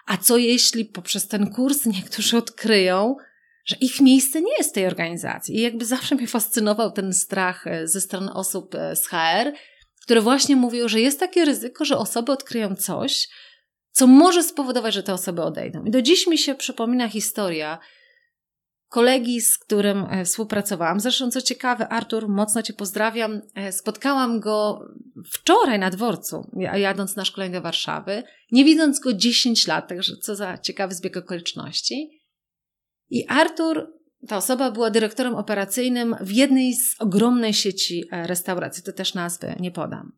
A 0.07 0.17
co 0.17 0.37
jeśli 0.37 0.85
poprzez 0.85 1.29
ten 1.29 1.51
kurs 1.51 1.87
niektórzy 1.87 2.37
odkryją, 2.37 3.17
że 3.65 3.77
ich 3.81 4.01
miejsce 4.01 4.43
nie 4.43 4.57
jest 4.59 4.71
w 4.71 4.75
tej 4.75 4.87
organizacji? 4.87 5.57
I 5.57 5.61
jakby 5.61 5.85
zawsze 5.85 6.15
mnie 6.15 6.27
fascynował 6.27 6.93
ten 6.93 7.13
strach 7.13 7.67
e, 7.67 7.89
ze 7.89 8.01
strony 8.01 8.33
osób 8.33 8.75
e, 8.75 8.97
z 8.97 9.07
HR, 9.07 9.53
które 10.03 10.21
właśnie 10.21 10.57
mówią, 10.57 10.89
że 10.89 11.01
jest 11.01 11.21
takie 11.21 11.45
ryzyko, 11.45 11.85
że 11.85 11.99
osoby 11.99 12.33
odkryją 12.33 12.77
coś, 12.77 13.29
co 13.91 14.07
może 14.07 14.43
spowodować, 14.43 14.95
że 14.95 15.03
te 15.03 15.15
osoby 15.15 15.43
odejdą. 15.43 15.85
I 15.85 15.91
do 15.91 16.03
dziś 16.03 16.27
mi 16.27 16.39
się 16.39 16.55
przypomina 16.55 17.09
historia 17.09 17.79
kolegi, 18.89 19.41
z 19.41 19.59
którym 19.59 20.07
e, 20.11 20.25
współpracowałam. 20.25 21.01
Zresztą, 21.01 21.31
co 21.31 21.43
ciekawe, 21.43 21.89
Artur, 21.89 22.29
mocno 22.29 22.63
Cię 22.63 22.73
pozdrawiam. 22.73 23.41
Spotkałam 23.71 24.41
go 24.41 24.81
wczoraj 25.33 25.79
na 25.79 25.91
dworcu, 25.91 26.51
jadąc 26.75 27.17
na 27.17 27.25
szkolenie 27.25 27.55
do 27.55 27.63
Warszawy, 27.63 28.23
nie 28.53 28.65
widząc 28.65 29.01
go 29.01 29.13
10 29.13 29.67
lat, 29.67 29.89
także 29.89 30.17
co 30.17 30.37
za 30.37 30.59
ciekawy 30.59 30.95
zbieg 30.95 31.17
okoliczności. 31.17 32.24
I 33.11 33.27
Artur, 33.29 33.93
ta 34.29 34.37
osoba 34.37 34.71
była 34.71 34.91
dyrektorem 34.91 35.35
operacyjnym 35.35 36.17
w 36.21 36.31
jednej 36.31 36.75
z 36.75 37.01
ogromnej 37.01 37.55
sieci 37.55 38.05
e, 38.11 38.27
restauracji, 38.27 38.83
to 38.83 38.93
też 38.93 39.15
nazwy 39.15 39.55
nie 39.61 39.71
podam. 39.71 40.13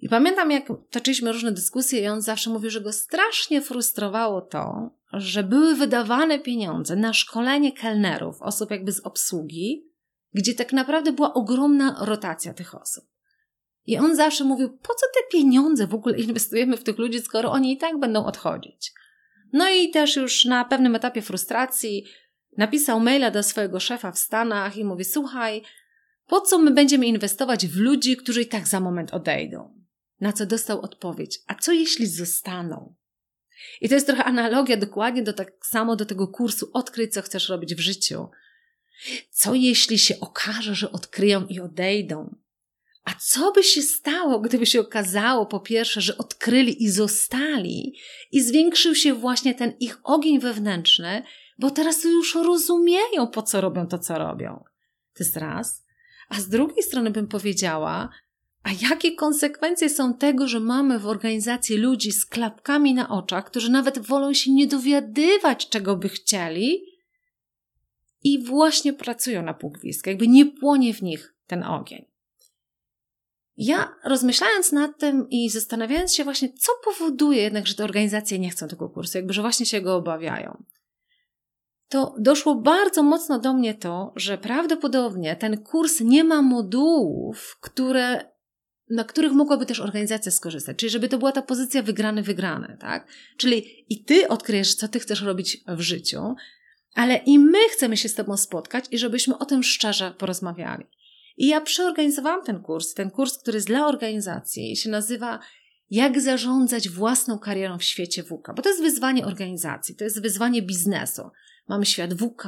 I 0.00 0.08
pamiętam, 0.08 0.50
jak 0.50 0.68
toczyliśmy 0.90 1.32
różne 1.32 1.52
dyskusje, 1.52 2.00
i 2.00 2.08
on 2.08 2.22
zawsze 2.22 2.50
mówił, 2.50 2.70
że 2.70 2.80
go 2.80 2.92
strasznie 2.92 3.62
frustrowało 3.62 4.40
to, 4.40 4.90
że 5.12 5.42
były 5.42 5.74
wydawane 5.74 6.38
pieniądze 6.38 6.96
na 6.96 7.12
szkolenie 7.12 7.72
kelnerów, 7.72 8.42
osób 8.42 8.70
jakby 8.70 8.92
z 8.92 9.00
obsługi, 9.00 9.88
gdzie 10.34 10.54
tak 10.54 10.72
naprawdę 10.72 11.12
była 11.12 11.34
ogromna 11.34 11.96
rotacja 12.00 12.54
tych 12.54 12.74
osób. 12.74 13.04
I 13.86 13.98
on 13.98 14.16
zawsze 14.16 14.44
mówił, 14.44 14.68
po 14.68 14.94
co 14.94 15.06
te 15.14 15.38
pieniądze 15.38 15.86
w 15.86 15.94
ogóle 15.94 16.18
inwestujemy 16.18 16.76
w 16.76 16.84
tych 16.84 16.98
ludzi, 16.98 17.20
skoro 17.20 17.50
oni 17.50 17.72
i 17.72 17.78
tak 17.78 17.98
będą 17.98 18.24
odchodzić. 18.24 18.92
No 19.52 19.70
i 19.70 19.90
też 19.90 20.16
już 20.16 20.44
na 20.44 20.64
pewnym 20.64 20.94
etapie 20.94 21.22
frustracji 21.22 22.04
napisał 22.56 23.00
maila 23.00 23.30
do 23.30 23.42
swojego 23.42 23.80
szefa 23.80 24.12
w 24.12 24.18
Stanach 24.18 24.76
i 24.76 24.84
mówi: 24.84 25.04
Słuchaj, 25.04 25.62
po 26.26 26.40
co 26.40 26.58
my 26.58 26.70
będziemy 26.70 27.06
inwestować 27.06 27.66
w 27.66 27.76
ludzi, 27.76 28.16
którzy 28.16 28.42
i 28.42 28.46
tak 28.46 28.68
za 28.68 28.80
moment 28.80 29.14
odejdą? 29.14 29.78
Na 30.20 30.32
co 30.32 30.46
dostał 30.46 30.80
odpowiedź: 30.80 31.38
A 31.46 31.54
co 31.54 31.72
jeśli 31.72 32.06
zostaną? 32.06 32.94
I 33.80 33.88
to 33.88 33.94
jest 33.94 34.06
trochę 34.06 34.24
analogia 34.24 34.76
dokładnie 34.76 35.22
do 35.22 35.32
tak 35.32 35.52
samo 35.66 35.96
do 35.96 36.06
tego 36.06 36.28
kursu 36.28 36.70
Odkryj, 36.72 37.08
co 37.08 37.22
chcesz 37.22 37.48
robić 37.48 37.74
w 37.74 37.80
życiu. 37.80 38.28
Co 39.30 39.54
jeśli 39.54 39.98
się 39.98 40.20
okaże, 40.20 40.74
że 40.74 40.92
odkryją 40.92 41.46
i 41.46 41.60
odejdą? 41.60 42.34
A 43.08 43.14
co 43.20 43.52
by 43.52 43.64
się 43.64 43.82
stało, 43.82 44.40
gdyby 44.40 44.66
się 44.66 44.80
okazało, 44.80 45.46
po 45.46 45.60
pierwsze, 45.60 46.00
że 46.00 46.18
odkryli 46.18 46.82
i 46.82 46.90
zostali, 46.90 47.94
i 48.32 48.42
zwiększył 48.42 48.94
się 48.94 49.14
właśnie 49.14 49.54
ten 49.54 49.72
ich 49.80 50.00
ogień 50.04 50.40
wewnętrzny, 50.40 51.22
bo 51.58 51.70
teraz 51.70 52.04
już 52.04 52.34
rozumieją, 52.34 53.26
po 53.32 53.42
co 53.42 53.60
robią 53.60 53.86
to, 53.86 53.98
co 53.98 54.18
robią. 54.18 54.64
To 55.14 55.24
jest 55.24 55.36
raz. 55.36 55.84
A 56.28 56.40
z 56.40 56.48
drugiej 56.48 56.82
strony 56.82 57.10
bym 57.10 57.28
powiedziała, 57.28 58.08
a 58.62 58.68
jakie 58.90 59.12
konsekwencje 59.12 59.88
są 59.88 60.14
tego, 60.14 60.48
że 60.48 60.60
mamy 60.60 60.98
w 60.98 61.06
organizacji 61.06 61.76
ludzi 61.76 62.12
z 62.12 62.26
klapkami 62.26 62.94
na 62.94 63.08
oczach, 63.08 63.44
którzy 63.44 63.70
nawet 63.70 63.98
wolą 63.98 64.34
się 64.34 64.52
nie 64.52 64.66
dowiadywać, 64.66 65.68
czego 65.68 65.96
by 65.96 66.08
chcieli, 66.08 66.82
i 68.22 68.44
właśnie 68.44 68.92
pracują 68.92 69.42
na 69.42 69.54
półgwizdku, 69.54 70.08
jakby 70.08 70.28
nie 70.28 70.46
płonie 70.46 70.94
w 70.94 71.02
nich 71.02 71.34
ten 71.46 71.62
ogień. 71.62 72.17
Ja 73.58 73.94
rozmyślając 74.04 74.72
nad 74.72 74.98
tym 74.98 75.28
i 75.30 75.50
zastanawiając 75.50 76.14
się 76.14 76.24
właśnie, 76.24 76.52
co 76.52 76.72
powoduje 76.84 77.42
jednak, 77.42 77.66
że 77.66 77.74
te 77.74 77.84
organizacje 77.84 78.38
nie 78.38 78.50
chcą 78.50 78.68
tego 78.68 78.88
kursu, 78.88 79.18
jakby, 79.18 79.32
że 79.32 79.42
właśnie 79.42 79.66
się 79.66 79.80
go 79.80 79.96
obawiają, 79.96 80.64
to 81.88 82.14
doszło 82.18 82.54
bardzo 82.54 83.02
mocno 83.02 83.38
do 83.38 83.52
mnie 83.52 83.74
to, 83.74 84.12
że 84.16 84.38
prawdopodobnie 84.38 85.36
ten 85.36 85.62
kurs 85.62 86.00
nie 86.00 86.24
ma 86.24 86.42
modułów, 86.42 87.58
które, 87.60 88.24
na 88.90 89.04
których 89.04 89.32
mogłaby 89.32 89.66
też 89.66 89.80
organizacja 89.80 90.32
skorzystać. 90.32 90.76
Czyli 90.76 90.90
żeby 90.90 91.08
to 91.08 91.18
była 91.18 91.32
ta 91.32 91.42
pozycja 91.42 91.82
wygrany-wygrany, 91.82 92.76
tak? 92.80 93.08
Czyli 93.36 93.84
i 93.88 94.04
ty 94.04 94.28
odkryjesz, 94.28 94.74
co 94.74 94.88
ty 94.88 95.00
chcesz 95.00 95.22
robić 95.22 95.64
w 95.68 95.80
życiu, 95.80 96.34
ale 96.94 97.16
i 97.16 97.38
my 97.38 97.58
chcemy 97.70 97.96
się 97.96 98.08
z 98.08 98.14
tobą 98.14 98.36
spotkać 98.36 98.84
i 98.90 98.98
żebyśmy 98.98 99.38
o 99.38 99.44
tym 99.44 99.62
szczerze 99.62 100.14
porozmawiali. 100.18 100.84
I 101.38 101.46
ja 101.46 101.60
przeorganizowałam 101.60 102.44
ten 102.44 102.62
kurs, 102.62 102.94
ten 102.94 103.10
kurs, 103.10 103.38
który 103.38 103.56
jest 103.56 103.66
dla 103.66 103.86
organizacji 103.86 104.76
się 104.76 104.90
nazywa 104.90 105.40
Jak 105.90 106.20
zarządzać 106.20 106.88
własną 106.88 107.38
karierą 107.38 107.78
w 107.78 107.84
świecie 107.84 108.22
WK, 108.22 108.54
bo 108.56 108.62
to 108.62 108.68
jest 108.68 108.82
wyzwanie 108.82 109.26
organizacji, 109.26 109.96
to 109.96 110.04
jest 110.04 110.22
wyzwanie 110.22 110.62
biznesu. 110.62 111.22
Mamy 111.68 111.86
świat 111.86 112.14
WK, 112.14 112.44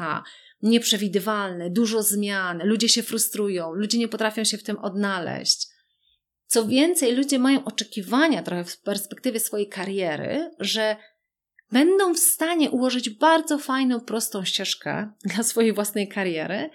nieprzewidywalny, 0.63 1.71
dużo 1.71 2.03
zmian, 2.03 2.61
ludzie 2.65 2.89
się 2.89 3.03
frustrują, 3.03 3.73
ludzie 3.73 3.99
nie 3.99 4.09
potrafią 4.09 4.45
się 4.45 4.59
w 4.59 4.63
tym 4.63 4.79
odnaleźć. 4.79 5.67
Co 6.47 6.67
więcej, 6.67 7.17
ludzie 7.17 7.39
mają 7.39 7.65
oczekiwania 7.65 8.43
trochę 8.43 8.65
w 8.65 8.81
perspektywie 8.81 9.41
swojej 9.41 9.69
kariery, 9.69 10.51
że 10.59 10.97
będą 11.73 12.15
w 12.15 12.19
stanie 12.19 12.71
ułożyć 12.71 13.11
bardzo 13.11 13.59
fajną, 13.59 14.01
prostą 14.01 14.45
ścieżkę 14.45 15.13
dla 15.35 15.43
swojej 15.43 15.73
własnej 15.73 16.09
kariery, 16.09 16.71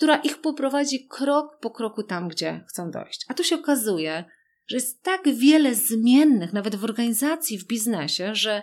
która 0.00 0.16
ich 0.16 0.40
poprowadzi 0.40 1.06
krok 1.06 1.58
po 1.58 1.70
kroku 1.70 2.02
tam, 2.02 2.28
gdzie 2.28 2.64
chcą 2.68 2.90
dojść. 2.90 3.24
A 3.28 3.34
tu 3.34 3.44
się 3.44 3.56
okazuje, 3.56 4.24
że 4.66 4.76
jest 4.76 5.02
tak 5.02 5.28
wiele 5.28 5.74
zmiennych, 5.74 6.52
nawet 6.52 6.76
w 6.76 6.84
organizacji, 6.84 7.58
w 7.58 7.66
biznesie, 7.66 8.34
że 8.34 8.62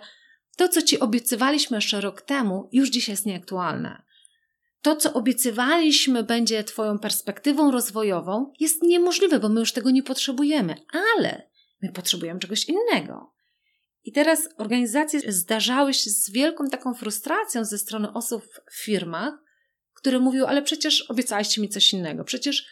to, 0.56 0.68
co 0.68 0.82
ci 0.82 1.00
obiecywaliśmy 1.00 1.76
jeszcze 1.76 2.00
rok 2.00 2.22
temu, 2.22 2.68
już 2.72 2.90
dziś 2.90 3.08
jest 3.08 3.26
nieaktualne. 3.26 4.02
To, 4.82 4.96
co 4.96 5.12
obiecywaliśmy 5.12 6.22
będzie 6.22 6.64
Twoją 6.64 6.98
perspektywą 6.98 7.70
rozwojową, 7.70 8.52
jest 8.60 8.82
niemożliwe, 8.82 9.38
bo 9.38 9.48
my 9.48 9.60
już 9.60 9.72
tego 9.72 9.90
nie 9.90 10.02
potrzebujemy, 10.02 10.74
ale 11.12 11.50
my 11.82 11.92
potrzebujemy 11.92 12.40
czegoś 12.40 12.64
innego. 12.68 13.32
I 14.04 14.12
teraz 14.12 14.48
organizacje 14.56 15.32
zdarzały 15.32 15.94
się 15.94 16.10
z 16.10 16.30
wielką 16.30 16.64
taką 16.64 16.94
frustracją 16.94 17.64
ze 17.64 17.78
strony 17.78 18.12
osób 18.12 18.44
w 18.70 18.84
firmach, 18.84 19.47
które 19.98 20.18
mówią, 20.18 20.46
ale 20.46 20.62
przecież 20.62 21.02
obiecaliście 21.10 21.60
mi 21.60 21.68
coś 21.68 21.92
innego. 21.92 22.24
Przecież 22.24 22.66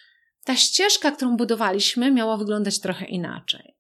ta 0.45 0.57
ścieżka, 0.57 1.11
którą 1.11 1.37
budowaliśmy, 1.37 2.11
miała 2.11 2.37
wyglądać 2.37 2.81
trochę 2.81 3.05
inaczej. 3.05 3.77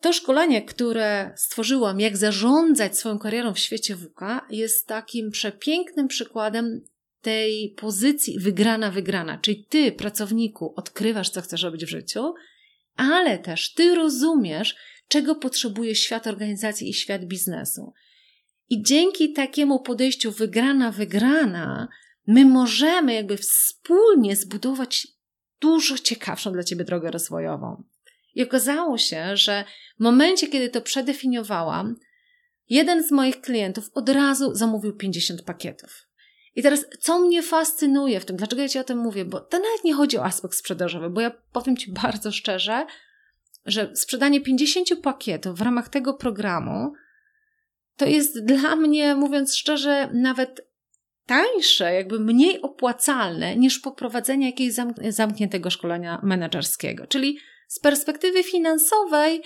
To 0.00 0.12
szkolenie, 0.12 0.62
które 0.62 1.32
stworzyłam, 1.36 2.00
jak 2.00 2.16
zarządzać 2.16 2.98
swoją 2.98 3.18
karierą 3.18 3.54
w 3.54 3.58
świecie 3.58 3.96
WK, 3.96 4.20
jest 4.50 4.86
takim 4.86 5.30
przepięknym 5.30 6.08
przykładem 6.08 6.84
tej 7.20 7.74
pozycji 7.76 8.38
wygrana-wygrana. 8.40 9.38
Czyli 9.38 9.64
ty, 9.64 9.92
pracowniku, 9.92 10.72
odkrywasz, 10.76 11.30
co 11.30 11.40
chcesz 11.40 11.62
robić 11.62 11.84
w 11.84 11.88
życiu, 11.88 12.34
ale 12.96 13.38
też 13.38 13.74
ty 13.74 13.94
rozumiesz, 13.94 14.76
czego 15.08 15.34
potrzebuje 15.34 15.94
świat 15.94 16.26
organizacji 16.26 16.88
i 16.90 16.94
świat 16.94 17.24
biznesu. 17.24 17.92
I 18.70 18.82
dzięki 18.82 19.32
takiemu 19.32 19.80
podejściu 19.80 20.32
wygrana-wygrana, 20.32 21.88
my 22.26 22.44
możemy 22.44 23.14
jakby 23.14 23.36
wspólnie 23.36 24.36
zbudować 24.36 25.08
dużo 25.60 25.98
ciekawszą 25.98 26.52
dla 26.52 26.64
ciebie 26.64 26.84
drogę 26.84 27.10
rozwojową. 27.10 27.84
I 28.34 28.42
okazało 28.42 28.98
się, 28.98 29.36
że 29.36 29.64
w 30.00 30.02
momencie, 30.02 30.48
kiedy 30.48 30.68
to 30.68 30.80
przedefiniowałam, 30.80 31.96
jeden 32.68 33.04
z 33.04 33.10
moich 33.10 33.40
klientów 33.40 33.90
od 33.94 34.08
razu 34.08 34.54
zamówił 34.54 34.96
50 34.96 35.42
pakietów. 35.42 36.06
I 36.56 36.62
teraz, 36.62 36.84
co 37.00 37.18
mnie 37.18 37.42
fascynuje 37.42 38.20
w 38.20 38.24
tym, 38.24 38.36
dlaczego 38.36 38.62
ja 38.62 38.68
Ci 38.68 38.78
o 38.78 38.84
tym 38.84 38.98
mówię? 38.98 39.24
Bo 39.24 39.40
to 39.40 39.58
nawet 39.58 39.84
nie 39.84 39.94
chodzi 39.94 40.18
o 40.18 40.24
aspekt 40.24 40.54
sprzedażowy, 40.54 41.10
bo 41.10 41.20
ja 41.20 41.30
powiem 41.52 41.76
Ci 41.76 41.92
bardzo 41.92 42.32
szczerze, 42.32 42.86
że 43.66 43.96
sprzedanie 43.96 44.40
50 44.40 44.88
pakietów 45.02 45.58
w 45.58 45.62
ramach 45.62 45.88
tego 45.88 46.14
programu 46.14 46.92
to 47.96 48.06
jest 48.06 48.44
dla 48.44 48.76
mnie, 48.76 49.14
mówiąc 49.14 49.56
szczerze, 49.56 50.10
nawet 50.12 50.73
tańsze, 51.26 51.94
jakby 51.94 52.20
mniej 52.20 52.62
opłacalne 52.62 53.56
niż 53.56 53.78
poprowadzenie 53.78 54.46
jakiegoś 54.46 54.94
zamkniętego 55.08 55.70
szkolenia 55.70 56.20
menedżerskiego. 56.22 57.06
Czyli 57.06 57.38
z 57.68 57.78
perspektywy 57.78 58.42
finansowej, 58.42 59.36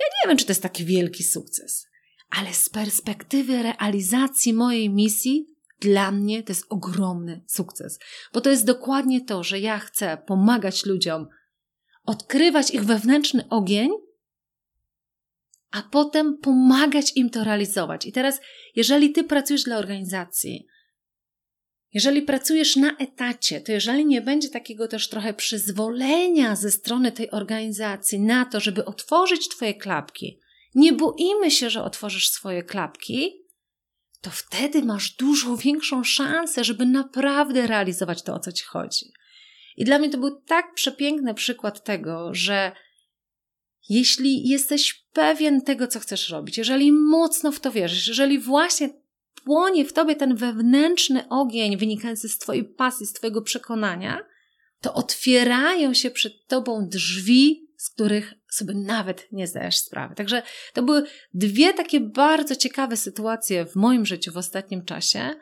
ja 0.00 0.06
nie 0.06 0.28
wiem, 0.28 0.36
czy 0.36 0.44
to 0.44 0.50
jest 0.50 0.62
taki 0.62 0.84
wielki 0.84 1.24
sukces, 1.24 1.86
ale 2.30 2.52
z 2.52 2.70
perspektywy 2.70 3.62
realizacji 3.62 4.52
mojej 4.52 4.90
misji, 4.90 5.46
dla 5.80 6.12
mnie 6.12 6.42
to 6.42 6.50
jest 6.52 6.66
ogromny 6.68 7.44
sukces, 7.46 7.98
bo 8.32 8.40
to 8.40 8.50
jest 8.50 8.66
dokładnie 8.66 9.24
to, 9.24 9.44
że 9.44 9.60
ja 9.60 9.78
chcę 9.78 10.18
pomagać 10.26 10.86
ludziom 10.86 11.26
odkrywać 12.04 12.70
ich 12.70 12.84
wewnętrzny 12.84 13.48
ogień, 13.48 13.90
a 15.70 15.82
potem 15.82 16.38
pomagać 16.38 17.12
im 17.16 17.30
to 17.30 17.44
realizować. 17.44 18.06
I 18.06 18.12
teraz, 18.12 18.40
jeżeli 18.76 19.12
ty 19.12 19.24
pracujesz 19.24 19.64
dla 19.64 19.78
organizacji, 19.78 20.66
jeżeli 21.92 22.22
pracujesz 22.22 22.76
na 22.76 22.96
etacie, 22.96 23.60
to 23.60 23.72
jeżeli 23.72 24.06
nie 24.06 24.20
będzie 24.20 24.48
takiego 24.48 24.88
też 24.88 25.08
trochę 25.08 25.34
przyzwolenia 25.34 26.56
ze 26.56 26.70
strony 26.70 27.12
tej 27.12 27.30
organizacji 27.30 28.20
na 28.20 28.44
to, 28.44 28.60
żeby 28.60 28.84
otworzyć 28.84 29.48
Twoje 29.48 29.74
klapki, 29.74 30.40
nie 30.74 30.92
boimy 30.92 31.50
się, 31.50 31.70
że 31.70 31.84
otworzysz 31.84 32.28
swoje 32.28 32.62
klapki, 32.62 33.42
to 34.20 34.30
wtedy 34.30 34.82
masz 34.82 35.10
dużo 35.10 35.56
większą 35.56 36.04
szansę, 36.04 36.64
żeby 36.64 36.86
naprawdę 36.86 37.66
realizować 37.66 38.22
to, 38.22 38.34
o 38.34 38.38
co 38.38 38.52
Ci 38.52 38.64
chodzi. 38.64 39.12
I 39.76 39.84
dla 39.84 39.98
mnie 39.98 40.10
to 40.10 40.18
był 40.18 40.40
tak 40.40 40.74
przepiękny 40.74 41.34
przykład 41.34 41.84
tego, 41.84 42.34
że 42.34 42.72
jeśli 43.88 44.48
jesteś 44.48 45.04
pewien 45.12 45.62
tego, 45.62 45.86
co 45.86 46.00
chcesz 46.00 46.28
robić, 46.30 46.58
jeżeli 46.58 46.92
mocno 46.92 47.52
w 47.52 47.60
to 47.60 47.72
wierzysz, 47.72 48.08
jeżeli 48.08 48.38
właśnie 48.38 48.90
płonie 49.44 49.84
w 49.84 49.92
tobie 49.92 50.16
ten 50.16 50.36
wewnętrzny 50.36 51.28
ogień 51.28 51.76
wynikający 51.76 52.28
z 52.28 52.38
twojej 52.38 52.64
pasji, 52.64 53.06
z 53.06 53.12
twojego 53.12 53.42
przekonania, 53.42 54.24
to 54.80 54.94
otwierają 54.94 55.94
się 55.94 56.10
przed 56.10 56.46
tobą 56.46 56.88
drzwi, 56.88 57.68
z 57.76 57.90
których 57.90 58.34
sobie 58.50 58.74
nawet 58.74 59.32
nie 59.32 59.46
zdajesz 59.46 59.76
sprawy. 59.76 60.14
Także 60.14 60.42
to 60.74 60.82
były 60.82 61.02
dwie 61.34 61.74
takie 61.74 62.00
bardzo 62.00 62.56
ciekawe 62.56 62.96
sytuacje 62.96 63.66
w 63.66 63.76
moim 63.76 64.06
życiu 64.06 64.32
w 64.32 64.36
ostatnim 64.36 64.84
czasie, 64.84 65.34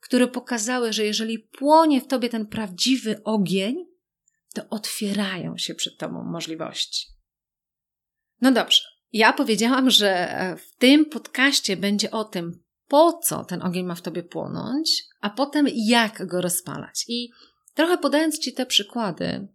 które 0.00 0.28
pokazały, 0.28 0.92
że 0.92 1.04
jeżeli 1.04 1.38
płonie 1.38 2.00
w 2.00 2.06
tobie 2.06 2.28
ten 2.28 2.46
prawdziwy 2.46 3.20
ogień, 3.24 3.76
to 4.54 4.68
otwierają 4.70 5.58
się 5.58 5.74
przed 5.74 5.98
tobą 5.98 6.24
możliwości. 6.24 7.06
No 8.40 8.52
dobrze. 8.52 8.82
Ja 9.12 9.32
powiedziałam, 9.32 9.90
że 9.90 10.28
w 10.58 10.76
tym 10.76 11.04
podcaście 11.04 11.76
będzie 11.76 12.10
o 12.10 12.24
tym, 12.24 12.62
po 12.88 13.12
co 13.12 13.44
ten 13.44 13.62
ogień 13.62 13.86
ma 13.86 13.94
w 13.94 14.02
tobie 14.02 14.22
płonąć, 14.22 15.04
a 15.20 15.30
potem 15.30 15.66
jak 15.74 16.26
go 16.26 16.40
rozpalać. 16.40 17.04
I 17.08 17.30
trochę 17.74 17.98
podając 17.98 18.38
ci 18.38 18.52
te 18.52 18.66
przykłady, 18.66 19.48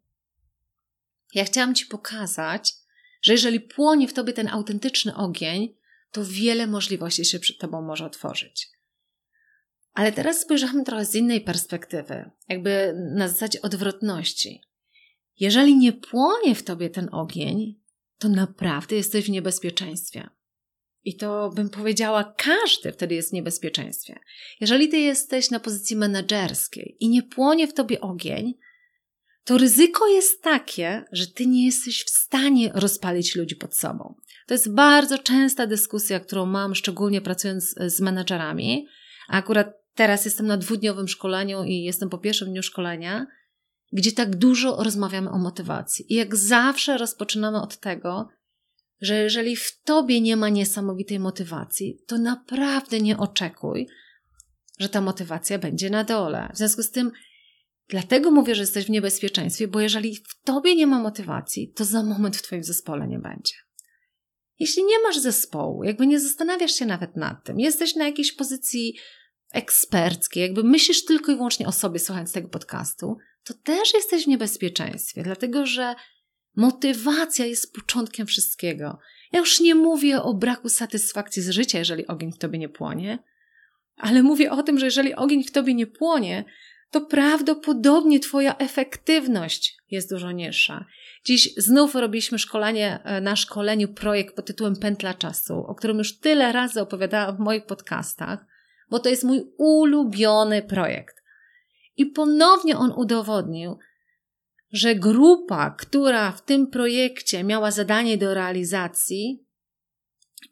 ja 1.33 1.45
chciałam 1.45 1.75
ci 1.75 1.85
pokazać, 1.85 2.73
że 3.21 3.33
jeżeli 3.33 3.59
płonie 3.59 4.07
w 4.07 4.13
tobie 4.13 4.33
ten 4.33 4.47
autentyczny 4.47 5.15
ogień, 5.15 5.75
to 6.11 6.21
wiele 6.25 6.67
możliwości 6.67 7.25
się 7.25 7.39
przed 7.39 7.57
tobą 7.57 7.81
może 7.81 8.05
otworzyć. 8.05 8.69
Ale 9.93 10.11
teraz 10.11 10.41
spojrzamy 10.41 10.83
trochę 10.83 11.05
z 11.05 11.15
innej 11.15 11.41
perspektywy, 11.41 12.31
jakby 12.49 12.93
na 13.15 13.27
zasadzie 13.27 13.61
odwrotności. 13.61 14.61
Jeżeli 15.39 15.77
nie 15.77 15.93
płonie 15.93 16.55
w 16.55 16.63
tobie 16.63 16.89
ten 16.89 17.09
ogień, 17.11 17.79
to 18.17 18.29
naprawdę 18.29 18.95
jesteś 18.95 19.25
w 19.25 19.29
niebezpieczeństwie. 19.29 20.29
I 21.05 21.15
to 21.15 21.49
bym 21.49 21.69
powiedziała, 21.69 22.33
każdy 22.37 22.91
wtedy 22.91 23.15
jest 23.15 23.29
w 23.29 23.33
niebezpieczeństwie. 23.33 24.19
Jeżeli 24.61 24.89
ty 24.89 24.99
jesteś 24.99 25.51
na 25.51 25.59
pozycji 25.59 25.95
menedżerskiej 25.95 26.97
i 26.99 27.09
nie 27.09 27.23
płonie 27.23 27.67
w 27.67 27.73
tobie 27.73 28.01
ogień, 28.01 28.53
to 29.43 29.57
ryzyko 29.57 30.07
jest 30.07 30.41
takie, 30.41 31.03
że 31.11 31.27
ty 31.27 31.47
nie 31.47 31.65
jesteś 31.65 32.05
w 32.05 32.09
stanie 32.09 32.71
rozpalić 32.73 33.35
ludzi 33.35 33.55
pod 33.55 33.75
sobą. 33.77 34.15
To 34.47 34.53
jest 34.53 34.73
bardzo 34.73 35.17
częsta 35.17 35.67
dyskusja, 35.67 36.19
którą 36.19 36.45
mam, 36.45 36.75
szczególnie 36.75 37.21
pracując 37.21 37.75
z 37.87 38.01
menedżerami. 38.01 38.87
A 39.27 39.37
akurat 39.37 39.73
teraz 39.93 40.25
jestem 40.25 40.47
na 40.47 40.57
dwudniowym 40.57 41.07
szkoleniu 41.07 41.63
i 41.63 41.83
jestem 41.83 42.09
po 42.09 42.17
pierwszym 42.17 42.47
dniu 42.47 42.63
szkolenia, 42.63 43.27
gdzie 43.91 44.11
tak 44.11 44.35
dużo 44.35 44.83
rozmawiamy 44.83 45.29
o 45.29 45.37
motywacji. 45.37 46.13
I 46.13 46.15
jak 46.15 46.35
zawsze 46.35 46.97
rozpoczynamy 46.97 47.61
od 47.61 47.79
tego, 47.79 48.29
że 49.01 49.15
jeżeli 49.15 49.55
w 49.55 49.81
tobie 49.83 50.21
nie 50.21 50.35
ma 50.35 50.49
niesamowitej 50.49 51.19
motywacji, 51.19 51.99
to 52.07 52.17
naprawdę 52.17 52.99
nie 52.99 53.17
oczekuj, 53.17 53.87
że 54.79 54.89
ta 54.89 55.01
motywacja 55.01 55.59
będzie 55.59 55.89
na 55.89 56.03
dole. 56.03 56.49
W 56.53 56.57
związku 56.57 56.83
z 56.83 56.91
tym 56.91 57.11
Dlatego 57.87 58.31
mówię, 58.31 58.55
że 58.55 58.61
jesteś 58.61 58.85
w 58.85 58.89
niebezpieczeństwie, 58.89 59.67
bo 59.67 59.79
jeżeli 59.79 60.15
w 60.15 60.41
tobie 60.43 60.75
nie 60.75 60.87
ma 60.87 60.99
motywacji, 60.99 61.73
to 61.75 61.85
za 61.85 62.03
moment 62.03 62.37
w 62.37 62.41
twoim 62.41 62.63
zespole 62.63 63.07
nie 63.07 63.19
będzie. 63.19 63.53
Jeśli 64.59 64.83
nie 64.83 64.99
masz 65.03 65.19
zespołu, 65.19 65.83
jakby 65.83 66.07
nie 66.07 66.19
zastanawiasz 66.19 66.71
się 66.71 66.85
nawet 66.85 67.15
nad 67.15 67.43
tym, 67.43 67.59
jesteś 67.59 67.95
na 67.95 68.05
jakiejś 68.05 68.31
pozycji 68.31 68.97
eksperckiej, 69.51 70.43
jakby 70.43 70.63
myślisz 70.63 71.05
tylko 71.05 71.31
i 71.31 71.35
wyłącznie 71.35 71.67
o 71.67 71.71
sobie 71.71 71.99
słuchając 71.99 72.31
tego 72.31 72.49
podcastu, 72.49 73.17
to 73.43 73.53
też 73.53 73.93
jesteś 73.93 74.23
w 74.23 74.27
niebezpieczeństwie, 74.27 75.23
dlatego 75.23 75.65
że 75.65 75.95
motywacja 76.55 77.45
jest 77.45 77.73
początkiem 77.73 78.27
wszystkiego. 78.27 78.99
Ja 79.31 79.39
już 79.39 79.59
nie 79.59 79.75
mówię 79.75 80.21
o 80.21 80.33
braku 80.33 80.69
satysfakcji 80.69 81.41
z 81.41 81.49
życia, 81.49 81.79
jeżeli 81.79 82.07
ogień 82.07 82.31
w 82.31 82.37
tobie 82.37 82.59
nie 82.59 82.69
płonie, 82.69 83.19
ale 83.97 84.23
mówię 84.23 84.51
o 84.51 84.63
tym, 84.63 84.79
że 84.79 84.85
jeżeli 84.85 85.15
ogień 85.15 85.43
w 85.43 85.51
tobie 85.51 85.73
nie 85.73 85.87
płonie, 85.87 86.45
to 86.91 87.01
prawdopodobnie 87.01 88.19
Twoja 88.19 88.57
efektywność 88.57 89.77
jest 89.91 90.09
dużo 90.09 90.31
niższa. 90.31 90.85
Dziś 91.25 91.55
znów 91.57 91.95
robiliśmy 91.95 92.39
szkolenie, 92.39 92.99
e, 93.03 93.21
na 93.21 93.35
szkoleniu 93.35 93.87
projekt 93.87 94.35
pod 94.35 94.45
tytułem 94.45 94.75
Pętla 94.75 95.13
Czasu, 95.13 95.65
o 95.67 95.75
którym 95.75 95.97
już 95.97 96.19
tyle 96.19 96.51
razy 96.51 96.81
opowiadałam 96.81 97.37
w 97.37 97.39
moich 97.39 97.65
podcastach, 97.65 98.45
bo 98.89 98.99
to 98.99 99.09
jest 99.09 99.23
mój 99.23 99.43
ulubiony 99.57 100.61
projekt. 100.61 101.23
I 101.97 102.05
ponownie 102.05 102.77
on 102.77 102.91
udowodnił, 102.91 103.77
że 104.73 104.95
grupa, 104.95 105.71
która 105.71 106.31
w 106.31 106.41
tym 106.41 106.67
projekcie 106.67 107.43
miała 107.43 107.71
zadanie 107.71 108.17
do 108.17 108.33
realizacji, 108.33 109.43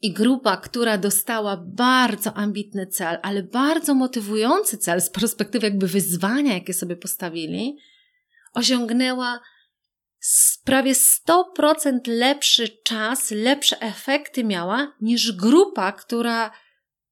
i 0.01 0.13
grupa, 0.13 0.57
która 0.57 0.97
dostała 0.97 1.57
bardzo 1.57 2.33
ambitny 2.33 2.87
cel, 2.87 3.17
ale 3.21 3.43
bardzo 3.43 3.93
motywujący 3.93 4.77
cel 4.77 5.01
z 5.01 5.09
perspektywy 5.09 5.67
jakby 5.67 5.87
wyzwania, 5.87 6.53
jakie 6.53 6.73
sobie 6.73 6.95
postawili, 6.95 7.77
osiągnęła 8.53 9.39
prawie 10.63 10.93
100% 10.93 11.99
lepszy 12.07 12.69
czas, 12.83 13.31
lepsze 13.31 13.81
efekty 13.81 14.43
miała 14.43 14.95
niż 15.01 15.31
grupa, 15.31 15.91
która 15.91 16.51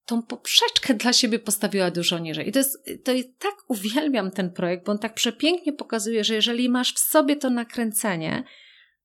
tą 0.10 0.24
poprzeczkę 0.24 0.94
dla 0.94 1.14
siebie 1.14 1.40
postawiła 1.40 1.92
dużo 1.92 2.20
niżej. 2.20 2.50
I 2.50 2.52
to 2.52 2.60
jest, 2.60 2.86
to 3.04 3.12
jest, 3.12 3.30
tak 3.40 3.56
uwielbiam 3.68 4.32
ten 4.32 4.52
projekt, 4.52 4.86
bo 4.86 4.92
on 4.92 5.00
tak 5.00 5.14
przepięknie 5.14 5.74
pokazuje, 5.74 6.24
że 6.24 6.34
jeżeli 6.34 6.70
masz 6.70 6.94
w 6.94 7.00
sobie 7.00 7.36
to 7.36 7.50
nakręcenie, 7.50 8.44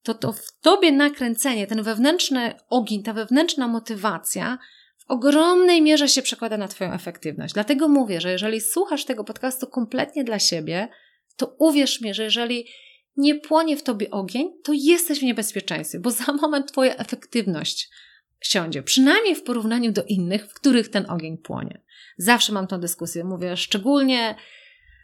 to 0.02 0.14
to 0.14 0.32
w 0.32 0.60
tobie 0.60 0.92
nakręcenie, 0.92 1.66
ten 1.66 1.82
wewnętrzny 1.82 2.54
ogień, 2.70 3.02
ta 3.02 3.12
wewnętrzna 3.12 3.68
motywacja 3.68 4.58
w 4.98 5.10
ogromnej 5.10 5.82
mierze 5.82 6.08
się 6.08 6.22
przekłada 6.22 6.56
na 6.56 6.68
twoją 6.68 6.92
efektywność. 6.92 7.54
Dlatego 7.54 7.88
mówię, 7.88 8.20
że 8.20 8.32
jeżeli 8.32 8.60
słuchasz 8.60 9.04
tego 9.04 9.24
podcastu 9.24 9.66
kompletnie 9.66 10.24
dla 10.24 10.38
siebie, 10.38 10.88
to 11.36 11.56
uwierz 11.58 12.00
mi, 12.00 12.14
że 12.14 12.24
jeżeli 12.24 12.66
nie 13.16 13.34
płonie 13.34 13.76
w 13.76 13.82
tobie 13.82 14.10
ogień, 14.10 14.50
to 14.64 14.72
jesteś 14.74 15.20
w 15.20 15.22
niebezpieczeństwie, 15.22 15.98
bo 16.00 16.10
za 16.10 16.32
moment 16.32 16.72
twoja 16.72 16.96
efektywność 16.96 17.90
siądzie, 18.46 18.83
przynajmniej 18.83 19.35
w 19.37 19.42
porównaniu 19.42 19.92
do 19.92 20.04
innych, 20.04 20.46
w 20.46 20.54
których 20.54 20.88
ten 20.88 21.11
ogień 21.11 21.38
płonie. 21.38 21.80
Zawsze 22.18 22.52
mam 22.52 22.66
tą 22.66 22.80
dyskusję, 22.80 23.24
mówię 23.24 23.57
szczególnie 23.57 24.35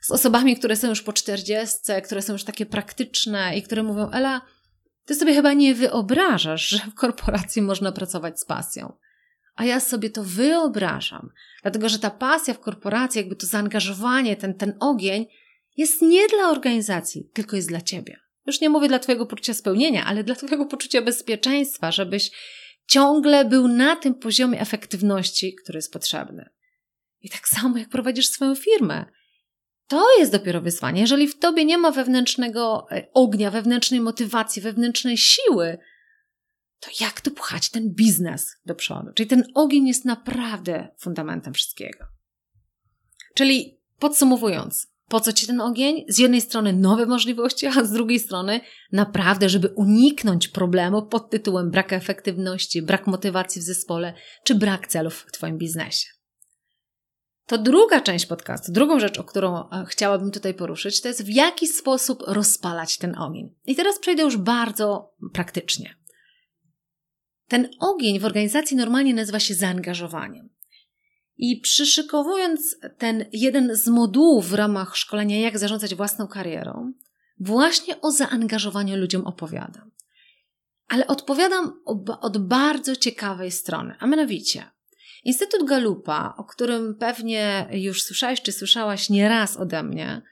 z 0.01 0.11
osobami, 0.11 0.57
które 0.57 0.77
są 0.77 0.89
już 0.89 1.03
po 1.03 1.13
czterdziestce, 1.13 2.03
które 2.03 2.23
są 2.23 2.33
już 2.33 2.45
takie 2.45 2.67
praktyczne 2.67 3.57
i 3.57 3.63
które 3.63 3.83
mówią, 3.83 4.11
Ela, 4.11 4.41
ty 5.05 5.15
sobie 5.15 5.35
chyba 5.35 5.53
nie 5.53 5.75
wyobrażasz, 5.75 6.69
że 6.69 6.79
w 6.79 6.95
korporacji 6.95 7.63
można 7.63 7.93
pracować 7.93 8.41
z 8.41 8.45
pasją. 8.45 8.93
A 9.57 9.65
ja 9.65 9.81
sobie 9.81 10.11
to 10.11 10.25
wyobrażam, 10.25 11.31
dlatego 11.63 11.89
że 11.89 11.99
ta 11.99 12.11
pasja 12.11 12.55
w 12.55 12.61
korporacji, 12.61 13.19
jakby 13.19 13.37
to 13.37 13.47
zaangażowanie, 13.47 14.37
ten, 14.37 14.55
ten 14.55 14.75
ogień, 14.81 15.27
jest 15.77 16.03
nie 16.03 16.29
dla 16.29 16.51
organizacji, 16.51 17.31
tylko 17.33 17.57
jest 17.57 17.69
dla 17.69 17.81
ciebie. 17.81 18.21
Już 18.47 18.61
nie 18.61 18.71
mówię 18.71 18.89
dla 18.89 18.99
Twojego 18.99 19.27
poczucia 19.27 19.55
spełnienia, 19.55 20.05
ale 20.05 20.25
dla 20.25 20.35
Twojego 20.35 20.67
poczucia 20.67 21.03
bezpieczeństwa, 21.03 21.93
żebyś 21.93 22.31
ciągle 22.91 23.45
był 23.45 23.69
na 23.69 23.97
tym 23.97 24.15
poziomie 24.15 24.61
efektywności, 24.61 25.55
który 25.55 25.77
jest 25.79 25.93
potrzebny. 25.93 26.51
I 27.21 27.31
tak 27.31 27.49
samo 27.49 27.79
jak 27.79 27.89
prowadzisz 27.89 28.29
swoją 28.29 28.55
firmę. 28.55 29.05
To 29.87 30.19
jest 30.19 30.33
dopiero 30.33 30.61
wyzwanie. 30.61 31.01
Jeżeli 31.01 31.29
w 31.29 31.39
tobie 31.39 31.65
nie 31.65 31.79
ma 31.79 31.91
wewnętrznego 31.91 32.87
e, 32.91 33.09
ognia, 33.15 33.51
wewnętrznej 33.51 34.01
motywacji, 34.01 34.63
wewnętrznej 34.63 35.17
siły, 35.19 35.79
to 36.81 36.91
jak 37.01 37.21
tu 37.21 37.31
pchać 37.31 37.71
ten 37.71 37.95
biznes 37.95 38.57
do 38.67 38.75
przodu? 38.75 39.13
Czyli 39.15 39.29
ten 39.29 39.45
ogień 39.55 39.87
jest 39.87 40.05
naprawdę 40.05 40.89
fundamentem 40.99 41.55
wszystkiego. 41.55 42.05
Czyli 43.35 43.81
podsumowując, 43.99 44.90
po 45.11 45.21
co 45.21 45.33
ci 45.33 45.47
ten 45.47 45.61
ogień? 45.61 46.05
Z 46.09 46.19
jednej 46.19 46.41
strony 46.41 46.73
nowe 46.73 47.07
możliwości, 47.07 47.67
a 47.67 47.85
z 47.85 47.93
drugiej 47.93 48.21
strony 48.21 48.61
naprawdę, 48.93 49.49
żeby 49.49 49.69
uniknąć 49.69 50.49
problemu 50.49 51.03
pod 51.03 51.31
tytułem 51.31 51.71
brak 51.71 51.93
efektywności, 51.93 52.83
brak 52.83 53.07
motywacji 53.07 53.61
w 53.61 53.65
zespole 53.65 54.15
czy 54.45 54.55
brak 54.55 54.87
celów 54.87 55.15
w 55.29 55.33
Twoim 55.33 55.59
biznesie. 55.59 56.07
To 57.47 57.59
druga 57.59 58.01
część 58.01 58.27
podcastu, 58.27 58.73
drugą 58.73 59.01
rzecz, 59.01 59.19
o 59.19 59.25
którą 59.25 59.57
e, 59.57 59.85
chciałabym 59.89 60.31
tutaj 60.31 60.55
poruszyć, 60.55 61.01
to 61.01 61.09
jest 61.09 61.25
w 61.25 61.29
jaki 61.29 61.67
sposób 61.67 62.23
rozpalać 62.27 62.99
ten 62.99 63.19
ogień. 63.19 63.55
I 63.67 63.77
teraz 63.77 63.99
przejdę 63.99 64.23
już 64.23 64.37
bardzo 64.37 65.15
praktycznie. 65.33 65.95
Ten 67.49 67.69
ogień 67.81 68.19
w 68.19 68.25
organizacji 68.25 68.77
normalnie 68.77 69.15
nazywa 69.15 69.41
się 69.41 69.55
zaangażowaniem. 69.55 70.49
I 71.43 71.61
przyszykowując 71.61 72.77
ten 72.99 73.25
jeden 73.33 73.77
z 73.77 73.89
modułów 73.89 74.49
w 74.49 74.55
ramach 74.55 74.97
szkolenia 74.97 75.41
Jak 75.41 75.59
zarządzać 75.59 75.95
własną 75.95 76.29
karierą, 76.29 76.93
właśnie 77.39 78.01
o 78.01 78.11
zaangażowaniu 78.11 78.97
ludziom 78.97 79.27
opowiadam. 79.27 79.91
Ale 80.89 81.07
odpowiadam 81.07 81.81
od 82.21 82.39
bardzo 82.39 82.97
ciekawej 82.97 83.51
strony, 83.51 83.95
a 83.99 84.07
mianowicie 84.07 84.71
Instytut 85.25 85.69
Galupa, 85.69 86.35
o 86.37 86.45
którym 86.45 86.95
pewnie 86.95 87.69
już 87.71 88.03
słyszałeś 88.03 88.43
czy 88.43 88.53
słyszałaś 88.53 89.11
nieraz 89.11 89.57
ode 89.57 89.83
mnie, 89.83 90.23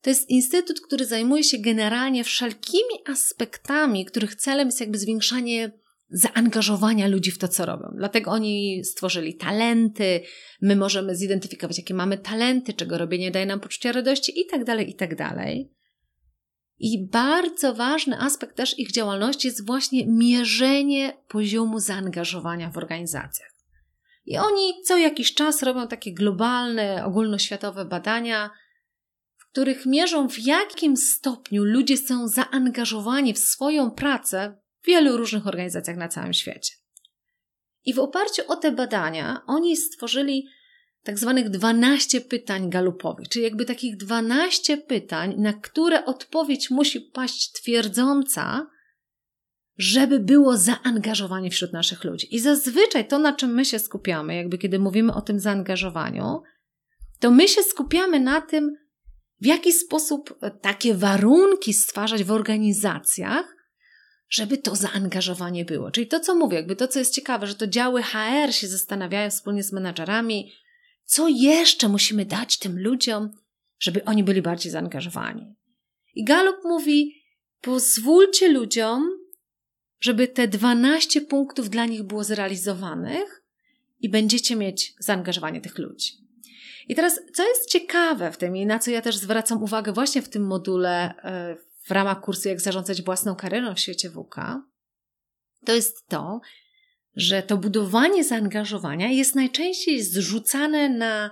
to 0.00 0.10
jest 0.10 0.30
instytut, 0.30 0.80
który 0.80 1.06
zajmuje 1.06 1.44
się 1.44 1.58
generalnie 1.58 2.24
wszelkimi 2.24 2.94
aspektami, 3.06 4.04
których 4.04 4.34
celem 4.34 4.68
jest 4.68 4.80
jakby 4.80 4.98
zwiększanie 4.98 5.72
zaangażowania 6.10 7.08
ludzi 7.08 7.30
w 7.30 7.38
to, 7.38 7.48
co 7.48 7.66
robią. 7.66 7.86
Dlatego 7.96 8.30
oni 8.30 8.84
stworzyli 8.84 9.36
talenty, 9.36 10.20
my 10.62 10.76
możemy 10.76 11.16
zidentyfikować, 11.16 11.78
jakie 11.78 11.94
mamy 11.94 12.18
talenty, 12.18 12.72
czego 12.72 12.98
robienie 12.98 13.30
daje 13.30 13.46
nam 13.46 13.60
poczucia 13.60 13.92
radości 13.92 14.40
i 14.40 14.46
tak 14.46 14.64
dalej, 14.64 14.90
i 14.90 14.94
tak 14.94 15.16
dalej. 15.16 15.72
I 16.78 17.08
bardzo 17.08 17.74
ważny 17.74 18.18
aspekt 18.18 18.56
też 18.56 18.78
ich 18.78 18.92
działalności 18.92 19.48
jest 19.48 19.66
właśnie 19.66 20.06
mierzenie 20.06 21.16
poziomu 21.28 21.78
zaangażowania 21.78 22.70
w 22.70 22.78
organizacjach. 22.78 23.54
I 24.26 24.38
oni 24.38 24.72
co 24.84 24.98
jakiś 24.98 25.34
czas 25.34 25.62
robią 25.62 25.88
takie 25.88 26.14
globalne, 26.14 27.04
ogólnoświatowe 27.04 27.84
badania, 27.84 28.50
w 29.36 29.50
których 29.50 29.86
mierzą, 29.86 30.28
w 30.28 30.38
jakim 30.38 30.96
stopniu 30.96 31.64
ludzie 31.64 31.96
są 31.96 32.28
zaangażowani 32.28 33.34
w 33.34 33.38
swoją 33.38 33.90
pracę 33.90 34.63
w 34.84 34.86
wielu 34.86 35.16
różnych 35.16 35.46
organizacjach 35.46 35.96
na 35.96 36.08
całym 36.08 36.32
świecie. 36.32 36.72
I 37.84 37.94
w 37.94 37.98
oparciu 37.98 38.42
o 38.48 38.56
te 38.56 38.72
badania 38.72 39.40
oni 39.46 39.76
stworzyli 39.76 40.46
tak 41.02 41.18
zwanych 41.18 41.50
12 41.50 42.20
pytań 42.20 42.70
galupowych, 42.70 43.28
czyli 43.28 43.44
jakby 43.44 43.64
takich 43.64 43.96
12 43.96 44.76
pytań, 44.76 45.34
na 45.38 45.52
które 45.52 46.04
odpowiedź 46.04 46.70
musi 46.70 47.00
paść 47.00 47.52
twierdząca, 47.52 48.66
żeby 49.76 50.20
było 50.20 50.56
zaangażowanie 50.56 51.50
wśród 51.50 51.72
naszych 51.72 52.04
ludzi. 52.04 52.34
I 52.34 52.40
zazwyczaj 52.40 53.08
to, 53.08 53.18
na 53.18 53.32
czym 53.32 53.54
my 53.54 53.64
się 53.64 53.78
skupiamy, 53.78 54.36
jakby 54.36 54.58
kiedy 54.58 54.78
mówimy 54.78 55.14
o 55.14 55.20
tym 55.20 55.40
zaangażowaniu, 55.40 56.42
to 57.20 57.30
my 57.30 57.48
się 57.48 57.62
skupiamy 57.62 58.20
na 58.20 58.40
tym, 58.40 58.76
w 59.40 59.46
jaki 59.46 59.72
sposób 59.72 60.38
takie 60.60 60.94
warunki 60.94 61.72
stwarzać 61.72 62.24
w 62.24 62.30
organizacjach, 62.30 63.53
żeby 64.34 64.58
to 64.58 64.76
zaangażowanie 64.76 65.64
było. 65.64 65.90
Czyli 65.90 66.06
to, 66.06 66.20
co 66.20 66.34
mówię, 66.34 66.56
jakby 66.56 66.76
to, 66.76 66.88
co 66.88 66.98
jest 66.98 67.14
ciekawe, 67.14 67.46
że 67.46 67.54
to 67.54 67.66
działy 67.66 68.02
HR 68.02 68.52
się 68.52 68.68
zastanawiają 68.68 69.30
wspólnie 69.30 69.62
z 69.62 69.72
menadżerami, 69.72 70.52
co 71.04 71.28
jeszcze 71.28 71.88
musimy 71.88 72.24
dać 72.24 72.58
tym 72.58 72.78
ludziom, 72.78 73.30
żeby 73.78 74.04
oni 74.04 74.24
byli 74.24 74.42
bardziej 74.42 74.72
zaangażowani. 74.72 75.54
I 76.14 76.24
Gallup 76.24 76.56
mówi: 76.64 77.22
pozwólcie 77.60 78.48
ludziom 78.48 79.24
żeby 80.04 80.28
te 80.28 80.48
12 80.48 81.20
punktów 81.20 81.70
dla 81.70 81.86
nich 81.86 82.02
było 82.02 82.24
zrealizowanych 82.24 83.42
i 84.00 84.08
będziecie 84.08 84.56
mieć 84.56 84.94
zaangażowanie 84.98 85.60
tych 85.60 85.78
ludzi. 85.78 86.12
I 86.88 86.94
teraz, 86.94 87.20
co 87.34 87.48
jest 87.48 87.70
ciekawe 87.70 88.32
w 88.32 88.36
tym 88.36 88.56
i 88.56 88.66
na 88.66 88.78
co 88.78 88.90
ja 88.90 89.02
też 89.02 89.16
zwracam 89.16 89.62
uwagę 89.62 89.92
właśnie 89.92 90.22
w 90.22 90.28
tym 90.28 90.46
module 90.46 91.14
e, 91.22 91.56
w 91.84 91.90
ramach 91.90 92.20
kursu 92.20 92.48
Jak 92.48 92.60
zarządzać 92.60 93.02
własną 93.02 93.36
karierą 93.36 93.74
w 93.74 93.80
świecie 93.80 94.10
WK, 94.10 94.36
to 95.64 95.74
jest 95.74 96.06
to, 96.08 96.40
że 97.16 97.42
to 97.42 97.56
budowanie 97.56 98.24
zaangażowania 98.24 99.08
jest 99.08 99.34
najczęściej 99.34 100.02
zrzucane 100.02 100.88
na 100.88 101.30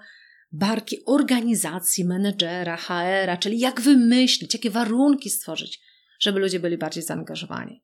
barki 0.52 1.04
organizacji, 1.06 2.04
menedżera, 2.04 2.76
HR-a, 2.76 3.36
czyli 3.36 3.58
jak 3.58 3.80
wymyślić, 3.80 4.54
jakie 4.54 4.70
warunki 4.70 5.30
stworzyć, 5.30 5.80
żeby 6.20 6.40
ludzie 6.40 6.60
byli 6.60 6.78
bardziej 6.78 7.02
zaangażowani. 7.02 7.82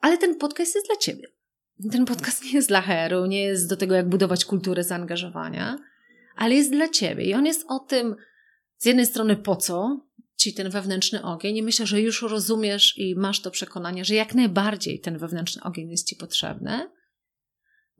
Ale 0.00 0.18
ten 0.18 0.36
podcast 0.36 0.74
jest 0.74 0.86
dla 0.86 0.96
ciebie. 0.96 1.28
Ten 1.92 2.04
podcast 2.04 2.44
nie 2.44 2.52
jest 2.52 2.68
dla 2.68 2.82
HR-u, 2.82 3.26
nie 3.26 3.42
jest 3.42 3.68
do 3.68 3.76
tego, 3.76 3.94
jak 3.94 4.08
budować 4.08 4.44
kulturę 4.44 4.84
zaangażowania, 4.84 5.78
ale 6.36 6.54
jest 6.54 6.70
dla 6.70 6.88
ciebie. 6.88 7.24
I 7.24 7.34
on 7.34 7.46
jest 7.46 7.64
o 7.68 7.78
tym, 7.78 8.16
z 8.76 8.86
jednej 8.86 9.06
strony 9.06 9.36
po 9.36 9.56
co 9.56 10.06
ci 10.36 10.54
ten 10.54 10.70
wewnętrzny 10.70 11.22
ogień, 11.22 11.56
i 11.56 11.62
myślę, 11.62 11.86
że 11.86 12.00
już 12.00 12.22
rozumiesz 12.22 12.98
i 12.98 13.14
masz 13.16 13.40
to 13.40 13.50
przekonanie, 13.50 14.04
że 14.04 14.14
jak 14.14 14.34
najbardziej 14.34 15.00
ten 15.00 15.18
wewnętrzny 15.18 15.62
ogień 15.62 15.90
jest 15.90 16.08
ci 16.08 16.16
potrzebny. 16.16 16.90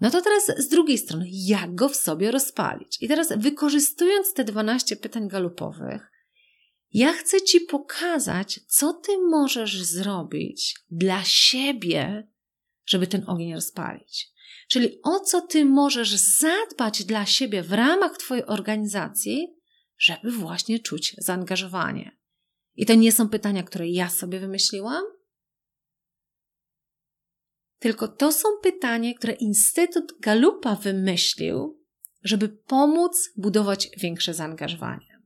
No 0.00 0.10
to 0.10 0.22
teraz 0.22 0.52
z 0.58 0.68
drugiej 0.68 0.98
strony, 0.98 1.26
jak 1.30 1.74
go 1.74 1.88
w 1.88 1.96
sobie 1.96 2.30
rozpalić? 2.30 3.02
I 3.02 3.08
teraz 3.08 3.32
wykorzystując 3.36 4.34
te 4.34 4.44
12 4.44 4.96
pytań 4.96 5.28
galupowych, 5.28 6.10
ja 6.92 7.12
chcę 7.12 7.42
Ci 7.42 7.60
pokazać, 7.60 8.60
co 8.68 8.92
Ty 8.92 9.18
możesz 9.18 9.82
zrobić 9.82 10.74
dla 10.90 11.24
siebie, 11.24 12.28
żeby 12.86 13.06
ten 13.06 13.24
ogień 13.26 13.54
rozpalić. 13.54 14.28
Czyli 14.68 14.98
o 15.02 15.20
co 15.20 15.40
Ty 15.40 15.64
możesz 15.64 16.10
zadbać 16.10 17.04
dla 17.04 17.26
siebie 17.26 17.62
w 17.62 17.72
ramach 17.72 18.18
Twojej 18.18 18.46
organizacji, 18.46 19.48
żeby 19.98 20.30
właśnie 20.30 20.78
czuć 20.78 21.14
zaangażowanie. 21.18 22.16
I 22.76 22.86
to 22.86 22.94
nie 22.94 23.12
są 23.12 23.28
pytania, 23.28 23.62
które 23.62 23.88
ja 23.88 24.10
sobie 24.10 24.40
wymyśliłam, 24.40 25.04
tylko 27.78 28.08
to 28.08 28.32
są 28.32 28.48
pytania, 28.62 29.14
które 29.14 29.32
Instytut 29.32 30.12
Galupa 30.20 30.74
wymyślił, 30.74 31.84
żeby 32.22 32.48
pomóc 32.48 33.30
budować 33.36 33.88
większe 33.96 34.34
zaangażowanie. 34.34 35.22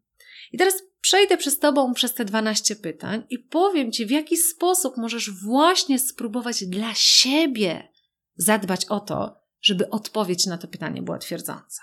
I 0.52 0.58
teraz 0.58 0.82
przejdę 1.00 1.36
przez 1.36 1.58
Tobą 1.58 1.94
przez 1.94 2.14
te 2.14 2.24
12 2.24 2.76
pytań 2.76 3.24
i 3.30 3.38
powiem 3.38 3.92
Ci, 3.92 4.06
w 4.06 4.10
jaki 4.10 4.36
sposób 4.36 4.96
możesz 4.96 5.30
właśnie 5.30 5.98
spróbować 5.98 6.64
dla 6.64 6.94
siebie 6.94 7.88
zadbać 8.36 8.84
o 8.84 9.00
to, 9.00 9.40
żeby 9.60 9.90
odpowiedź 9.90 10.46
na 10.46 10.58
to 10.58 10.68
pytanie 10.68 11.02
była 11.02 11.18
twierdząca. 11.18 11.82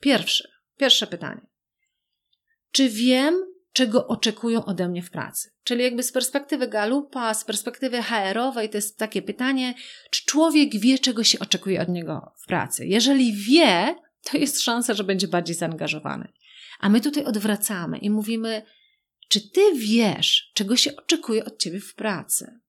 Pierwsze, 0.00 0.48
pierwsze 0.76 1.06
pytanie. 1.06 1.46
Czy 2.70 2.88
wiem, 2.88 3.55
czego 3.76 4.06
oczekują 4.06 4.64
ode 4.64 4.88
mnie 4.88 5.02
w 5.02 5.10
pracy? 5.10 5.50
Czyli 5.64 5.82
jakby 5.82 6.02
z 6.02 6.12
perspektywy 6.12 6.68
Galupa, 6.68 7.34
z 7.34 7.44
perspektywy 7.44 8.02
HR-owej, 8.02 8.70
to 8.70 8.78
jest 8.78 8.98
takie 8.98 9.22
pytanie, 9.22 9.74
czy 10.10 10.24
człowiek 10.24 10.76
wie, 10.80 10.98
czego 10.98 11.24
się 11.24 11.38
oczekuje 11.38 11.82
od 11.82 11.88
niego 11.88 12.32
w 12.42 12.46
pracy? 12.46 12.86
Jeżeli 12.86 13.32
wie, 13.32 13.94
to 14.22 14.38
jest 14.38 14.60
szansa, 14.60 14.94
że 14.94 15.04
będzie 15.04 15.28
bardziej 15.28 15.56
zaangażowany. 15.56 16.28
A 16.80 16.88
my 16.88 17.00
tutaj 17.00 17.24
odwracamy 17.24 17.98
i 17.98 18.10
mówimy, 18.10 18.62
czy 19.28 19.50
ty 19.50 19.60
wiesz, 19.74 20.50
czego 20.54 20.76
się 20.76 20.96
oczekuje 20.96 21.44
od 21.44 21.58
ciebie 21.58 21.80
w 21.80 21.94
pracy? 21.94 22.60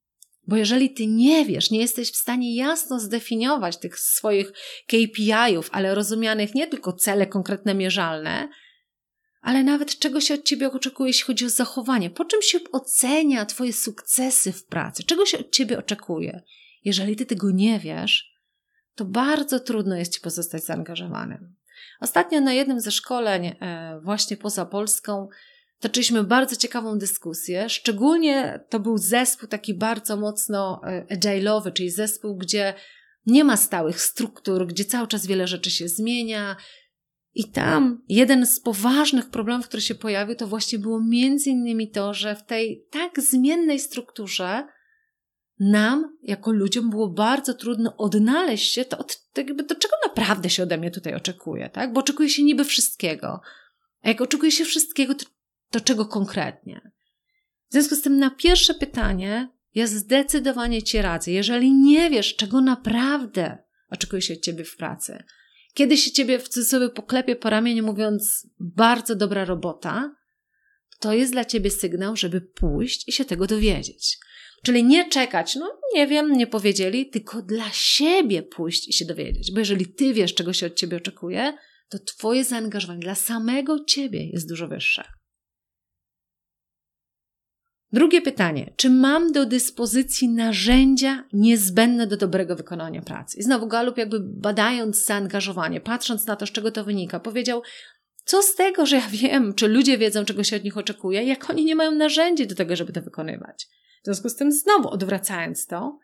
Bo 0.48 0.56
jeżeli 0.56 0.94
ty 0.94 1.08
nie 1.08 1.46
wiesz, 1.46 1.72
nie 1.72 1.80
jesteś 1.80 2.12
w 2.12 2.18
stanie 2.18 2.56
jasno 2.56 3.00
zdefiniować 3.00 3.78
tych 3.78 4.00
swoich 4.00 4.52
KPI-ów, 4.88 5.70
ale 5.72 5.96
rozumianych 5.96 6.56
nie 6.56 6.68
tylko 6.68 6.94
cele 6.94 7.28
konkretne, 7.28 7.76
mierzalne, 7.76 8.50
ale 9.42 9.64
nawet 9.64 10.00
czego 10.00 10.22
się 10.22 10.34
od 10.34 10.44
ciebie 10.44 10.72
oczekuje, 10.72 11.10
jeśli 11.10 11.24
chodzi 11.24 11.46
o 11.46 11.50
zachowanie, 11.50 12.10
po 12.10 12.26
czym 12.26 12.42
się 12.42 12.60
ocenia 12.72 13.46
twoje 13.46 13.74
sukcesy 13.74 14.52
w 14.52 14.66
pracy, 14.66 15.04
czego 15.04 15.26
się 15.26 15.40
od 15.40 15.52
ciebie 15.52 15.80
oczekuje. 15.80 16.42
Jeżeli 16.84 17.16
ty 17.16 17.26
tego 17.26 17.52
nie 17.52 17.80
wiesz, 17.80 18.34
to 18.96 19.06
bardzo 19.06 19.60
trudno 19.60 19.96
jest 19.96 20.14
ci 20.14 20.22
pozostać 20.22 20.64
zaangażowanym. 20.64 21.56
Ostatnio 22.00 22.42
na 22.42 22.54
jednym 22.54 22.80
ze 22.80 22.92
szkoleń, 22.92 23.46
e, 23.46 24.00
właśnie 24.04 24.38
poza 24.38 24.66
Polską, 24.66 25.28
toczyliśmy 25.80 26.24
bardzo 26.24 26.56
ciekawą 26.56 26.98
dyskusję. 26.98 27.70
Szczególnie 27.70 28.60
to 28.70 28.80
był 28.80 28.98
zespół 28.98 29.50
taki 29.50 29.74
bardzo 29.74 30.18
mocno 30.18 30.82
e, 30.84 31.16
agile'owy, 31.16 31.74
czyli 31.74 31.90
zespół, 31.90 32.38
gdzie 32.38 32.74
nie 33.26 33.44
ma 33.44 33.58
stałych 33.58 34.02
struktur, 34.02 34.68
gdzie 34.68 34.86
cały 34.86 35.08
czas 35.08 35.28
wiele 35.28 35.48
rzeczy 35.48 35.72
się 35.72 35.88
zmienia. 35.88 36.56
I 37.38 37.52
tam 37.52 38.04
jeden 38.10 38.46
z 38.46 38.60
poważnych 38.60 39.30
problemów, 39.30 39.68
który 39.68 39.82
się 39.82 39.96
pojawił, 39.96 40.36
to 40.36 40.48
właśnie 40.48 40.80
było 40.80 41.02
między 41.04 41.50
innymi 41.50 41.92
to, 41.92 42.14
że 42.14 42.36
w 42.36 42.44
tej 42.44 42.86
tak 42.92 43.22
zmiennej 43.22 43.80
strukturze 43.80 44.68
nam, 45.60 46.18
jako 46.24 46.52
ludziom, 46.52 46.90
było 46.90 47.10
bardzo 47.10 47.54
trudno 47.54 47.98
odnaleźć 47.98 48.74
się, 48.74 48.86
to, 48.86 48.98
od, 48.98 49.32
to 49.34 49.42
jakby, 49.42 49.64
do 49.64 49.76
czego 49.76 49.96
naprawdę 50.06 50.50
się 50.50 50.64
ode 50.64 50.78
mnie 50.78 50.92
tutaj 50.92 51.14
oczekuje, 51.16 51.70
tak? 51.70 51.94
Bo 51.94 52.00
oczekuje 52.00 52.30
się 52.30 52.44
niby 52.44 52.66
wszystkiego. 52.66 53.42
A 54.02 54.08
jak 54.08 54.22
oczekuje 54.22 54.52
się 54.52 54.66
wszystkiego, 54.66 55.16
to, 55.16 55.26
to 55.72 55.80
czego 55.80 56.06
konkretnie? 56.06 56.92
W 57.70 57.74
związku 57.74 57.96
z 57.96 58.02
tym 58.02 58.20
na 58.20 58.30
pierwsze 58.30 58.74
pytanie 58.74 59.50
ja 59.76 59.88
zdecydowanie 59.88 60.84
Ci 60.84 61.02
radzę. 61.02 61.32
Jeżeli 61.32 61.74
nie 61.74 62.10
wiesz, 62.10 62.36
czego 62.36 62.62
naprawdę 62.62 63.58
oczekuje 63.90 64.22
się 64.22 64.34
od 64.34 64.40
Ciebie 64.40 64.64
w 64.64 64.76
pracy, 64.76 65.24
kiedy 65.78 65.98
się 65.98 66.12
Ciebie 66.12 66.40
w 66.40 66.50
cudzysłowie 66.50 66.90
poklepie 66.90 67.36
po 67.36 67.50
ramieniu 67.50 67.86
mówiąc 67.86 68.48
bardzo 68.60 69.16
dobra 69.16 69.46
robota, 69.46 70.16
to 71.00 71.14
jest 71.14 71.32
dla 71.32 71.46
Ciebie 71.46 71.72
sygnał, 71.72 72.16
żeby 72.16 72.42
pójść 72.42 73.08
i 73.08 73.12
się 73.12 73.26
tego 73.26 73.48
dowiedzieć. 73.48 74.18
Czyli 74.64 74.84
nie 74.84 75.10
czekać, 75.10 75.56
no 75.56 75.80
nie 75.94 76.08
wiem, 76.08 76.34
nie 76.34 76.48
powiedzieli, 76.48 77.10
tylko 77.10 77.42
dla 77.42 77.70
siebie 77.72 78.44
pójść 78.44 78.88
i 78.88 78.94
się 78.94 79.06
dowiedzieć. 79.06 79.52
Bo 79.52 79.60
jeżeli 79.60 79.88
ty 79.88 80.14
wiesz, 80.14 80.34
czego 80.34 80.54
się 80.54 80.66
od 80.66 80.76
ciebie 80.76 80.98
oczekuje, 80.98 81.54
to 81.90 82.00
twoje 82.00 82.44
zaangażowanie 82.44 83.00
dla 83.00 83.16
samego 83.16 83.86
ciebie 83.86 84.30
jest 84.30 84.50
dużo 84.50 84.68
wyższe. 84.68 85.04
Drugie 87.94 88.22
pytanie. 88.22 88.74
Czy 88.76 88.90
mam 88.90 89.32
do 89.32 89.46
dyspozycji 89.46 90.30
narzędzia 90.30 91.24
niezbędne 91.34 92.08
do 92.08 92.18
dobrego 92.18 92.56
wykonania 92.56 93.02
pracy? 93.02 93.38
I 93.38 93.44
znowu 93.44 93.68
Galup 93.68 93.98
jakby 93.98 94.20
badając 94.20 95.06
zaangażowanie, 95.06 95.82
patrząc 95.82 96.26
na 96.26 96.36
to, 96.36 96.46
z 96.48 96.52
czego 96.52 96.72
to 96.72 96.84
wynika, 96.84 97.20
powiedział, 97.20 97.62
co 98.26 98.44
z 98.44 98.56
tego, 98.56 98.86
że 98.86 98.96
ja 98.96 99.08
wiem, 99.22 99.54
czy 99.54 99.68
ludzie 99.68 99.98
wiedzą, 99.98 100.26
czego 100.26 100.44
się 100.44 100.56
od 100.56 100.64
nich 100.64 100.78
oczekuje, 100.78 101.24
jak 101.24 101.50
oni 101.50 101.66
nie 101.66 101.76
mają 101.76 101.92
narzędzi 101.92 102.48
do 102.48 102.56
tego, 102.56 102.76
żeby 102.76 102.94
to 102.94 103.02
wykonywać. 103.02 103.68
W 104.02 104.06
związku 104.06 104.30
z 104.30 104.36
tym, 104.36 104.52
znowu 104.52 104.90
odwracając 104.90 105.66
to, 105.66 106.00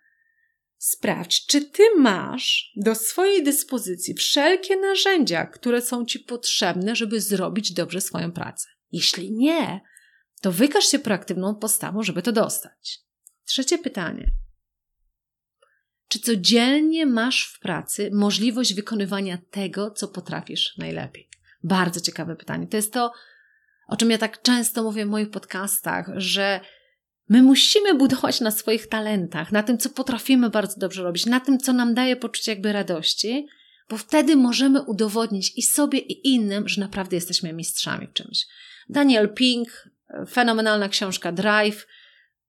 sprawdź, 0.77 1.45
czy 1.45 1.61
ty 1.61 1.83
masz 1.97 2.71
do 2.75 2.95
swojej 2.95 3.43
dyspozycji 3.43 4.13
wszelkie 4.13 4.77
narzędzia, 4.77 5.45
które 5.45 5.81
są 5.81 6.05
ci 6.05 6.19
potrzebne, 6.19 6.95
żeby 6.95 7.21
zrobić 7.21 7.73
dobrze 7.73 8.01
swoją 8.01 8.31
pracę. 8.31 8.67
Jeśli 8.91 9.31
nie, 9.31 9.81
to 10.43 10.51
wykaż 10.51 10.85
się 10.85 10.99
proaktywną 10.99 11.55
postawą, 11.55 12.03
żeby 12.03 12.21
to 12.21 12.31
dostać. 12.31 12.99
Trzecie 13.45 13.77
pytanie. 13.77 14.31
Czy 16.07 16.19
codziennie 16.19 17.05
masz 17.05 17.45
w 17.45 17.59
pracy 17.59 18.09
możliwość 18.13 18.73
wykonywania 18.73 19.37
tego, 19.51 19.91
co 19.91 20.07
potrafisz 20.07 20.77
najlepiej? 20.77 21.29
Bardzo 21.63 22.01
ciekawe 22.01 22.35
pytanie. 22.35 22.67
To 22.67 22.77
jest 22.77 22.93
to, 22.93 23.11
o 23.87 23.97
czym 23.97 24.11
ja 24.11 24.17
tak 24.17 24.41
często 24.41 24.83
mówię 24.83 25.05
w 25.05 25.09
moich 25.09 25.29
podcastach, 25.29 26.09
że 26.15 26.59
My 27.29 27.43
musimy 27.43 27.93
budować 27.93 28.41
na 28.41 28.51
swoich 28.51 28.87
talentach, 28.87 29.51
na 29.51 29.63
tym, 29.63 29.77
co 29.77 29.89
potrafimy 29.89 30.49
bardzo 30.49 30.79
dobrze 30.79 31.03
robić, 31.03 31.25
na 31.25 31.39
tym, 31.39 31.57
co 31.59 31.73
nam 31.73 31.93
daje 31.93 32.15
poczucie 32.15 32.51
jakby 32.51 32.73
radości, 32.73 33.47
bo 33.89 33.97
wtedy 33.97 34.35
możemy 34.35 34.81
udowodnić 34.81 35.57
i 35.57 35.61
sobie, 35.61 35.99
i 35.99 36.27
innym, 36.33 36.69
że 36.69 36.81
naprawdę 36.81 37.15
jesteśmy 37.15 37.53
mistrzami 37.53 38.07
w 38.07 38.13
czymś. 38.13 38.45
Daniel 38.89 39.33
Pink, 39.33 39.89
fenomenalna 40.29 40.89
książka 40.89 41.31
Drive, 41.31 41.87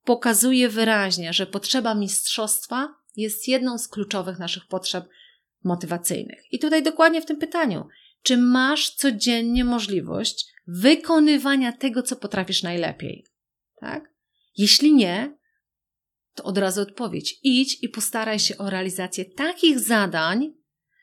pokazuje 0.03 0.69
wyraźnie, 0.69 1.33
że 1.33 1.47
potrzeba 1.47 1.95
mistrzostwa 1.95 2.95
jest 3.15 3.47
jedną 3.47 3.77
z 3.77 3.87
kluczowych 3.87 4.39
naszych 4.39 4.67
potrzeb 4.67 5.05
motywacyjnych. 5.63 6.53
I 6.53 6.59
tutaj 6.59 6.83
dokładnie 6.83 7.21
w 7.21 7.25
tym 7.25 7.37
pytaniu, 7.37 7.87
czy 8.21 8.37
masz 8.37 8.89
codziennie 8.89 9.63
możliwość 9.63 10.45
wykonywania 10.67 11.71
tego, 11.71 12.03
co 12.03 12.15
potrafisz 12.15 12.63
najlepiej? 12.63 13.25
Tak? 13.79 14.09
Jeśli 14.57 14.93
nie, 14.93 15.37
to 16.33 16.43
od 16.43 16.57
razu 16.57 16.81
odpowiedź. 16.81 17.39
Idź 17.43 17.83
i 17.83 17.89
postaraj 17.89 18.39
się 18.39 18.57
o 18.57 18.69
realizację 18.69 19.25
takich 19.25 19.79
zadań, 19.79 20.53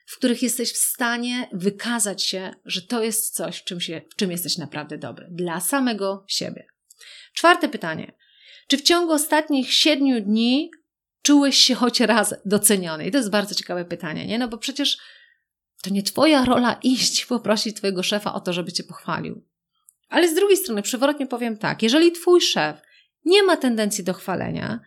w 0.05 0.17
których 0.17 0.43
jesteś 0.43 0.73
w 0.73 0.77
stanie 0.77 1.49
wykazać 1.53 2.23
się, 2.23 2.53
że 2.65 2.81
to 2.81 3.03
jest 3.03 3.35
coś, 3.35 3.57
w 3.57 3.63
czym, 3.63 3.81
się, 3.81 4.01
w 4.09 4.15
czym 4.15 4.31
jesteś 4.31 4.57
naprawdę 4.57 4.97
dobry, 4.97 5.27
dla 5.31 5.59
samego 5.59 6.25
siebie. 6.27 6.67
Czwarte 7.33 7.69
pytanie. 7.69 8.13
Czy 8.67 8.77
w 8.77 8.81
ciągu 8.81 9.13
ostatnich 9.13 9.73
siedmiu 9.73 10.21
dni 10.21 10.71
czułeś 11.21 11.57
się 11.57 11.75
choć 11.75 11.99
raz 11.99 12.35
doceniony? 12.45 13.07
I 13.07 13.11
to 13.11 13.17
jest 13.17 13.29
bardzo 13.29 13.55
ciekawe 13.55 13.85
pytanie, 13.85 14.27
nie? 14.27 14.37
No 14.37 14.47
bo 14.47 14.57
przecież 14.57 14.97
to 15.83 15.89
nie 15.89 16.03
Twoja 16.03 16.45
rola 16.45 16.79
iść 16.83 17.25
poprosić 17.25 17.77
Twojego 17.77 18.03
szefa 18.03 18.33
o 18.33 18.39
to, 18.39 18.53
żeby 18.53 18.71
Cię 18.71 18.83
pochwalił. 18.83 19.45
Ale 20.09 20.29
z 20.29 20.35
drugiej 20.35 20.57
strony, 20.57 20.81
przewrotnie 20.81 21.27
powiem 21.27 21.57
tak, 21.57 21.83
jeżeli 21.83 22.11
Twój 22.11 22.41
szef 22.41 22.81
nie 23.25 23.43
ma 23.43 23.57
tendencji 23.57 24.03
do 24.03 24.13
chwalenia 24.13 24.79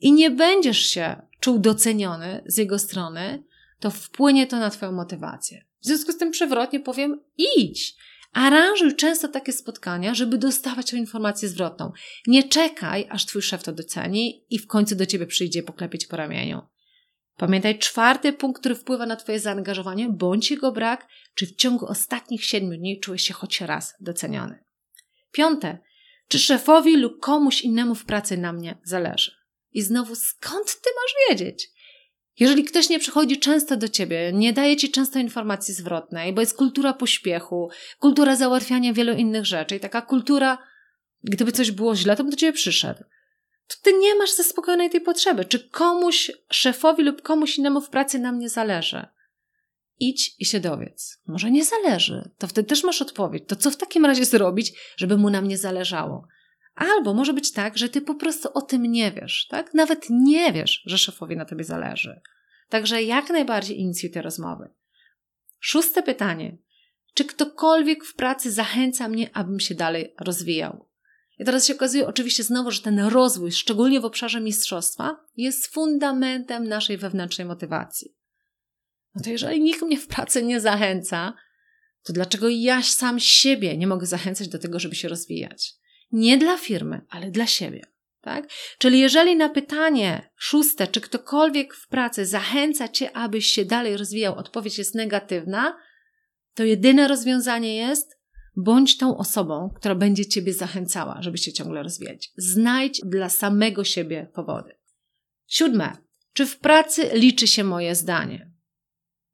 i 0.00 0.12
nie 0.12 0.30
będziesz 0.30 0.78
się 0.86 1.22
czuł 1.40 1.58
doceniony 1.58 2.42
z 2.46 2.56
jego 2.56 2.78
strony, 2.78 3.44
to 3.80 3.90
wpłynie 3.90 4.46
to 4.46 4.58
na 4.58 4.70
Twoją 4.70 4.92
motywację. 4.92 5.64
W 5.80 5.86
związku 5.86 6.12
z 6.12 6.16
tym 6.16 6.30
przewrotnie 6.30 6.80
powiem: 6.80 7.20
idź, 7.36 7.96
Aranżuj 8.32 8.96
często 8.96 9.28
takie 9.28 9.52
spotkania, 9.52 10.14
żeby 10.14 10.38
dostawać 10.38 10.90
tę 10.90 10.96
informację 10.96 11.48
zwrotną. 11.48 11.92
Nie 12.26 12.42
czekaj, 12.42 13.06
aż 13.10 13.26
twój 13.26 13.42
szef 13.42 13.62
to 13.62 13.72
doceni 13.72 14.44
i 14.50 14.58
w 14.58 14.66
końcu 14.66 14.94
do 14.94 15.06
ciebie 15.06 15.26
przyjdzie 15.26 15.62
poklepić 15.62 16.06
po 16.06 16.16
ramieniu. 16.16 16.62
Pamiętaj 17.36 17.78
czwarty 17.78 18.32
punkt, 18.32 18.60
który 18.60 18.74
wpływa 18.74 19.06
na 19.06 19.16
twoje 19.16 19.40
zaangażowanie, 19.40 20.08
bądź 20.08 20.50
jego 20.50 20.72
brak, 20.72 21.08
czy 21.34 21.46
w 21.46 21.56
ciągu 21.56 21.86
ostatnich 21.86 22.44
siedmiu 22.44 22.78
dni 22.78 23.00
czułeś 23.00 23.22
się 23.22 23.34
choć 23.34 23.60
raz 23.60 23.94
doceniony. 24.00 24.64
Piąte, 25.32 25.78
czy 26.28 26.38
szefowi 26.38 26.96
lub 26.96 27.20
komuś 27.20 27.62
innemu 27.62 27.94
w 27.94 28.04
pracy 28.04 28.36
na 28.36 28.52
mnie 28.52 28.78
zależy? 28.84 29.32
I 29.72 29.82
znowu, 29.82 30.14
skąd 30.14 30.66
ty 30.66 30.90
masz 30.96 31.14
wiedzieć? 31.28 31.70
Jeżeli 32.40 32.64
ktoś 32.64 32.88
nie 32.88 32.98
przychodzi 32.98 33.38
często 33.38 33.76
do 33.76 33.88
ciebie, 33.88 34.32
nie 34.34 34.52
daje 34.52 34.76
ci 34.76 34.90
często 34.90 35.18
informacji 35.18 35.74
zwrotnej, 35.74 36.32
bo 36.32 36.40
jest 36.40 36.56
kultura 36.56 36.92
pośpiechu, 36.92 37.70
kultura 37.98 38.36
załatwiania 38.36 38.92
wielu 38.92 39.12
innych 39.12 39.46
rzeczy 39.46 39.76
i 39.76 39.80
taka 39.80 40.02
kultura, 40.02 40.58
gdyby 41.24 41.52
coś 41.52 41.70
było 41.70 41.96
źle, 41.96 42.16
to 42.16 42.24
by 42.24 42.30
do 42.30 42.36
ciebie 42.36 42.52
przyszedł. 42.52 43.04
To 43.68 43.76
ty 43.82 43.92
nie 43.92 44.14
masz 44.14 44.32
zaspokojonej 44.32 44.90
tej 44.90 45.00
potrzeby. 45.00 45.44
Czy 45.44 45.68
komuś, 45.68 46.30
szefowi 46.50 47.02
lub 47.02 47.22
komuś 47.22 47.58
innemu 47.58 47.80
w 47.80 47.90
pracy 47.90 48.18
na 48.18 48.32
mnie 48.32 48.48
zależy? 48.48 49.06
Idź 50.00 50.34
i 50.38 50.44
się 50.44 50.60
dowiedz. 50.60 51.18
Może 51.26 51.50
nie 51.50 51.64
zależy. 51.64 52.30
To 52.38 52.46
wtedy 52.46 52.68
też 52.68 52.84
masz 52.84 53.02
odpowiedź. 53.02 53.44
To 53.46 53.56
co 53.56 53.70
w 53.70 53.76
takim 53.76 54.06
razie 54.06 54.24
zrobić, 54.24 54.72
żeby 54.96 55.16
mu 55.16 55.30
na 55.30 55.40
mnie 55.40 55.58
zależało? 55.58 56.26
Albo 56.78 57.14
może 57.14 57.32
być 57.32 57.52
tak, 57.52 57.78
że 57.78 57.88
ty 57.88 58.00
po 58.00 58.14
prostu 58.14 58.48
o 58.54 58.62
tym 58.62 58.82
nie 58.82 59.12
wiesz, 59.12 59.46
tak? 59.50 59.74
Nawet 59.74 60.06
nie 60.10 60.52
wiesz, 60.52 60.82
że 60.86 60.98
szefowi 60.98 61.36
na 61.36 61.44
tobie 61.44 61.64
zależy. 61.64 62.20
Także 62.68 63.02
jak 63.02 63.30
najbardziej 63.30 63.80
inicjuj 63.80 64.10
te 64.10 64.22
rozmowy. 64.22 64.68
Szóste 65.60 66.02
pytanie. 66.02 66.58
Czy 67.14 67.24
ktokolwiek 67.24 68.04
w 68.04 68.14
pracy 68.14 68.52
zachęca 68.52 69.08
mnie, 69.08 69.30
abym 69.36 69.60
się 69.60 69.74
dalej 69.74 70.14
rozwijał? 70.20 70.88
I 71.38 71.44
teraz 71.44 71.66
się 71.66 71.74
okazuje 71.74 72.06
oczywiście 72.06 72.42
znowu, 72.42 72.70
że 72.70 72.82
ten 72.82 72.98
rozwój, 72.98 73.52
szczególnie 73.52 74.00
w 74.00 74.04
obszarze 74.04 74.40
mistrzostwa, 74.40 75.24
jest 75.36 75.66
fundamentem 75.66 76.68
naszej 76.68 76.98
wewnętrznej 76.98 77.46
motywacji. 77.46 78.14
No 79.14 79.22
to 79.24 79.30
jeżeli 79.30 79.60
nikt 79.60 79.82
mnie 79.82 79.98
w 79.98 80.06
pracy 80.06 80.42
nie 80.42 80.60
zachęca, 80.60 81.34
to 82.02 82.12
dlaczego 82.12 82.48
ja 82.48 82.82
sam 82.82 83.20
siebie 83.20 83.76
nie 83.76 83.86
mogę 83.86 84.06
zachęcać 84.06 84.48
do 84.48 84.58
tego, 84.58 84.78
żeby 84.78 84.94
się 84.94 85.08
rozwijać? 85.08 85.78
Nie 86.12 86.38
dla 86.38 86.58
firmy, 86.58 87.00
ale 87.10 87.30
dla 87.30 87.46
siebie. 87.46 87.82
Tak? 88.20 88.48
Czyli 88.78 89.00
jeżeli 89.00 89.36
na 89.36 89.48
pytanie 89.48 90.30
szóste, 90.36 90.86
czy 90.86 91.00
ktokolwiek 91.00 91.74
w 91.74 91.88
pracy 91.88 92.26
zachęca 92.26 92.88
cię, 92.88 93.16
abyś 93.16 93.46
się 93.46 93.64
dalej 93.64 93.96
rozwijał, 93.96 94.34
odpowiedź 94.34 94.78
jest 94.78 94.94
negatywna, 94.94 95.76
to 96.54 96.64
jedyne 96.64 97.08
rozwiązanie 97.08 97.76
jest 97.76 98.18
bądź 98.56 98.96
tą 98.96 99.16
osobą, 99.16 99.70
która 99.76 99.94
będzie 99.94 100.26
ciebie 100.26 100.52
zachęcała, 100.52 101.22
żeby 101.22 101.38
się 101.38 101.52
ciągle 101.52 101.82
rozwijać. 101.82 102.32
Znajdź 102.36 103.00
dla 103.04 103.28
samego 103.28 103.84
siebie 103.84 104.30
powody. 104.34 104.74
Siódme. 105.46 105.96
Czy 106.32 106.46
w 106.46 106.58
pracy 106.58 107.10
liczy 107.12 107.46
się 107.46 107.64
moje 107.64 107.94
zdanie? 107.94 108.50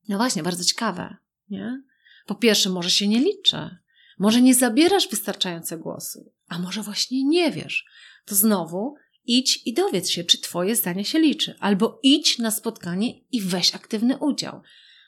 No 0.09 0.17
właśnie, 0.17 0.43
bardzo 0.43 0.65
ciekawe, 0.65 1.17
nie? 1.51 1.83
Po 2.27 2.35
pierwsze, 2.35 2.71
może 2.71 2.91
się 2.91 3.09
nie 3.09 3.21
liczy. 3.21 3.77
Może 4.19 4.43
nie 4.43 4.55
zabierasz 4.55 5.09
wystarczająco 5.09 5.79
głosu, 5.79 6.33
a 6.55 6.59
może 6.59 6.83
właśnie 6.83 7.25
nie 7.25 7.51
wiesz. 7.51 7.87
To 8.25 8.35
znowu 8.35 8.95
idź 9.27 9.63
i 9.67 9.75
dowiedz 9.75 10.09
się, 10.09 10.25
czy 10.25 10.41
Twoje 10.41 10.77
zdanie 10.77 11.05
się 11.05 11.19
liczy, 11.19 11.55
albo 11.61 12.01
idź 12.03 12.39
na 12.39 12.51
spotkanie 12.51 13.21
i 13.33 13.41
weź 13.41 13.75
aktywny 13.75 14.19
udział. 14.19 14.63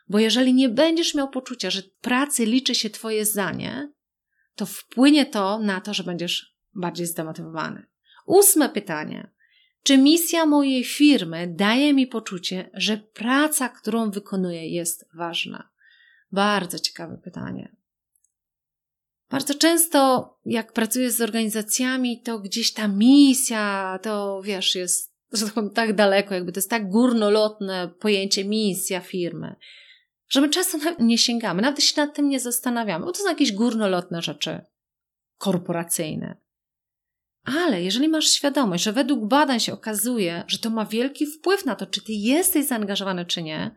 Bo 0.08 0.18
jeżeli 0.18 0.54
nie 0.54 0.68
będziesz 0.68 1.14
miał 1.14 1.30
poczucia, 1.30 1.70
że 1.70 1.82
pracy 2.00 2.46
liczy 2.46 2.74
się 2.74 2.90
Twoje 2.90 3.24
zdanie, 3.24 3.92
to 4.54 4.66
wpłynie 4.66 5.26
to 5.26 5.58
na 5.58 5.80
to, 5.80 5.94
że 5.94 6.04
będziesz 6.04 6.56
bardziej 6.74 7.06
zdemotywowany. 7.06 7.86
Ósme 8.26 8.68
pytanie. 8.68 9.30
Czy 9.82 9.98
misja 9.98 10.46
mojej 10.46 10.84
firmy 10.84 11.54
daje 11.56 11.94
mi 11.94 12.06
poczucie, 12.06 12.70
że 12.74 12.96
praca, 12.96 13.68
którą 13.68 14.10
wykonuję, 14.10 14.68
jest 14.68 15.08
ważna? 15.14 15.70
Bardzo 16.32 16.78
ciekawe 16.78 17.18
pytanie. 17.24 17.76
Bardzo 19.30 19.54
często, 19.54 20.30
jak 20.44 20.72
pracuję 20.72 21.10
z 21.10 21.20
organizacjami, 21.20 22.22
to 22.22 22.38
gdzieś 22.38 22.72
ta 22.72 22.88
misja, 22.88 23.98
to 24.02 24.42
wiesz, 24.44 24.74
jest 24.74 25.16
że 25.32 25.50
tak, 25.50 25.64
tak 25.74 25.94
daleko, 25.94 26.34
jakby 26.34 26.52
to 26.52 26.58
jest 26.58 26.70
tak 26.70 26.88
górnolotne 26.88 27.90
pojęcie 28.00 28.44
misja 28.44 29.00
firmy, 29.00 29.56
że 30.28 30.40
my 30.40 30.48
często 30.48 30.78
nie 30.98 31.18
sięgamy, 31.18 31.62
nawet 31.62 31.82
się 31.82 32.00
nad 32.00 32.14
tym 32.14 32.28
nie 32.28 32.40
zastanawiamy, 32.40 33.04
bo 33.04 33.12
to 33.12 33.18
są 33.18 33.28
jakieś 33.28 33.52
górnolotne 33.52 34.22
rzeczy 34.22 34.60
korporacyjne. 35.38 36.36
Ale 37.44 37.82
jeżeli 37.82 38.08
masz 38.08 38.28
świadomość, 38.28 38.84
że 38.84 38.92
według 38.92 39.28
badań 39.28 39.60
się 39.60 39.72
okazuje, 39.72 40.44
że 40.46 40.58
to 40.58 40.70
ma 40.70 40.84
wielki 40.84 41.26
wpływ 41.26 41.64
na 41.64 41.74
to, 41.74 41.86
czy 41.86 42.00
ty 42.04 42.12
jesteś 42.12 42.66
zaangażowany, 42.66 43.26
czy 43.26 43.42
nie, 43.42 43.76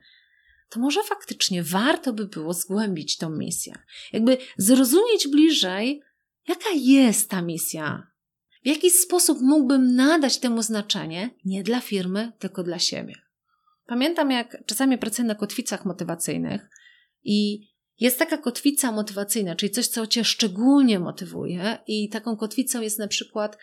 to 0.69 0.79
może 0.79 1.03
faktycznie 1.03 1.63
warto 1.63 2.13
by 2.13 2.25
było 2.25 2.53
zgłębić 2.53 3.17
tą 3.17 3.29
misję. 3.29 3.73
Jakby 4.13 4.37
zrozumieć 4.57 5.27
bliżej, 5.27 6.01
jaka 6.47 6.69
jest 6.75 7.29
ta 7.29 7.41
misja. 7.41 8.07
W 8.63 8.67
jaki 8.67 8.89
sposób 8.89 9.41
mógłbym 9.41 9.95
nadać 9.95 10.39
temu 10.39 10.61
znaczenie 10.61 11.29
nie 11.45 11.63
dla 11.63 11.81
firmy, 11.81 12.31
tylko 12.39 12.63
dla 12.63 12.79
siebie. 12.79 13.13
Pamiętam, 13.85 14.31
jak 14.31 14.65
czasami 14.65 14.97
pracuję 14.97 15.27
na 15.27 15.35
kotwicach 15.35 15.85
motywacyjnych 15.85 16.69
i 17.23 17.69
jest 17.99 18.19
taka 18.19 18.37
kotwica 18.37 18.91
motywacyjna, 18.91 19.55
czyli 19.55 19.71
coś, 19.71 19.87
co 19.87 20.07
Cię 20.07 20.23
szczególnie 20.23 20.99
motywuje, 20.99 21.77
i 21.87 22.09
taką 22.09 22.37
kotwicą 22.37 22.81
jest 22.81 22.99
na 22.99 23.07
przykład 23.07 23.57